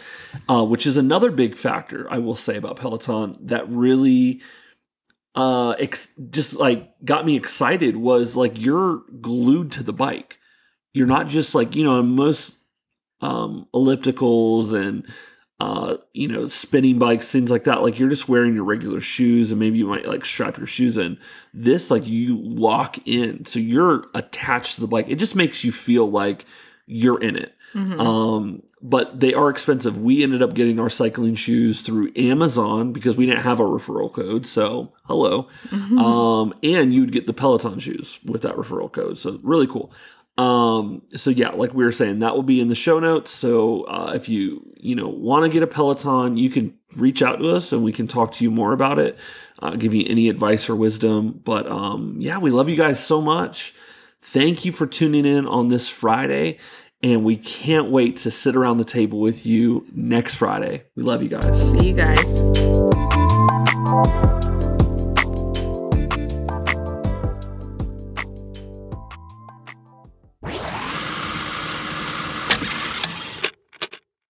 uh, 0.49 0.65
which 0.65 0.87
is 0.87 0.97
another 0.97 1.33
big 1.33 1.57
factor 1.57 2.07
I 2.09 2.19
will 2.19 2.37
say 2.37 2.57
about 2.57 2.77
Peloton 2.77 3.37
that 3.41 3.69
really 3.69 4.41
uh 5.35 5.73
ex- 5.73 6.15
just 6.31 6.55
like 6.55 6.91
got 7.05 7.27
me 7.27 7.37
excited 7.37 7.97
was 7.97 8.35
like 8.35 8.59
you're 8.59 9.03
glued 9.21 9.71
to 9.71 9.83
the 9.83 9.93
bike 9.93 10.39
you're 10.95 11.07
not 11.07 11.29
just 11.29 11.55
like 11.55 11.77
you 11.77 11.85
know 11.85 12.03
most 12.03 12.57
um 13.21 13.69
ellipticals 13.75 14.73
and 14.73 15.07
uh, 15.61 15.97
you 16.13 16.29
know, 16.29 16.47
spinning 16.47 16.99
bikes, 16.99 17.33
things 17.33 17.51
like 17.51 17.65
that. 17.65 17.83
Like 17.83 17.99
you're 17.99 18.09
just 18.09 18.29
wearing 18.29 18.55
your 18.55 18.65
regular 18.65 19.01
shoes 19.01 19.51
and 19.51 19.59
maybe 19.59 19.79
you 19.79 19.87
might 19.87 20.07
like 20.07 20.25
strap 20.25 20.57
your 20.57 20.69
shoes 20.69 20.97
in. 20.97 21.19
This, 21.53 21.91
like 21.91 22.07
you 22.07 22.39
lock 22.39 22.97
in. 23.07 23.45
So 23.45 23.59
you're 23.59 24.07
attached 24.15 24.77
to 24.77 24.81
the 24.81 24.87
bike. 24.87 25.09
It 25.09 25.17
just 25.17 25.35
makes 25.35 25.65
you 25.65 25.73
feel 25.73 26.09
like 26.09 26.45
you're 26.87 27.21
in 27.21 27.37
it. 27.37 27.55
Mm-hmm. 27.75 28.01
Um, 28.01 28.63
but 28.81 29.19
they 29.19 29.35
are 29.35 29.51
expensive. 29.51 30.01
We 30.01 30.23
ended 30.23 30.43
up 30.43 30.55
getting 30.55 30.79
our 30.79 30.89
cycling 30.89 31.35
shoes 31.35 31.81
through 31.81 32.13
Amazon 32.15 32.93
because 32.93 33.17
we 33.17 33.27
didn't 33.27 33.43
have 33.43 33.59
a 33.59 33.65
referral 33.65 34.13
code. 34.13 34.47
So 34.47 34.93
hello. 35.05 35.49
Mm-hmm. 35.69 35.99
Um, 35.99 36.55
and 36.63 36.95
you'd 36.95 37.13
get 37.13 37.27
the 37.27 37.33
Peloton 37.33 37.81
shoes 37.81 38.21
with 38.25 38.43
that 38.43 38.55
referral 38.55 38.91
code. 38.91 39.19
So 39.19 39.41
really 39.43 39.67
cool. 39.67 39.93
Um, 40.39 41.03
so 41.17 41.31
yeah, 41.31 41.51
like 41.51 41.75
we 41.75 41.85
were 41.85 41.93
saying, 41.93 42.21
that 42.21 42.35
will 42.35 42.45
be 42.45 42.61
in 42.61 42.69
the 42.69 42.75
show 42.77 43.01
notes. 43.01 43.33
So 43.33 43.83
uh, 43.83 44.13
if 44.15 44.29
you 44.29 44.65
you 44.77 44.95
know 44.95 45.09
want 45.09 45.45
to 45.45 45.51
get 45.51 45.63
a 45.63 45.67
Peloton, 45.67 46.37
you 46.37 46.49
can 46.49 46.79
reach 46.97 47.23
out 47.23 47.41
to 47.41 47.51
us 47.51 47.73
and 47.73 47.83
we 47.83 47.93
can 47.93 48.07
talk 48.07 48.33
to 48.33 48.45
you 48.45 48.51
more 48.51 48.73
about 48.73 48.99
it, 48.99 49.19
uh, 49.59 49.71
give 49.71 49.93
you 49.93 50.07
any 50.09 50.29
advice 50.29 50.71
or 50.71 50.77
wisdom. 50.77 51.41
But 51.45 51.67
um, 51.67 52.17
yeah, 52.19 52.39
we 52.39 52.51
love 52.51 52.69
you 52.69 52.77
guys 52.77 53.05
so 53.05 53.21
much. 53.21 53.75
Thank 54.21 54.65
you 54.65 54.73
for 54.73 54.87
tuning 54.87 55.27
in 55.27 55.47
on 55.47 55.69
this 55.69 55.89
Friday. 55.89 56.59
And 57.01 57.25
we 57.25 57.37
can't 57.37 57.91
wait 57.91 58.17
to 58.19 58.31
sit 58.31 58.57
around 58.57 58.79
the 58.79 58.85
table 58.85 59.21
with 59.21 59.47
you 59.47 59.87
next 59.93 60.35
Friday. 60.35 60.83
We 60.97 61.05
love 61.05 61.23
you 61.23 61.29
guys. 61.29 61.71
See 61.71 61.91
you 61.91 61.95
guys. 61.95 62.43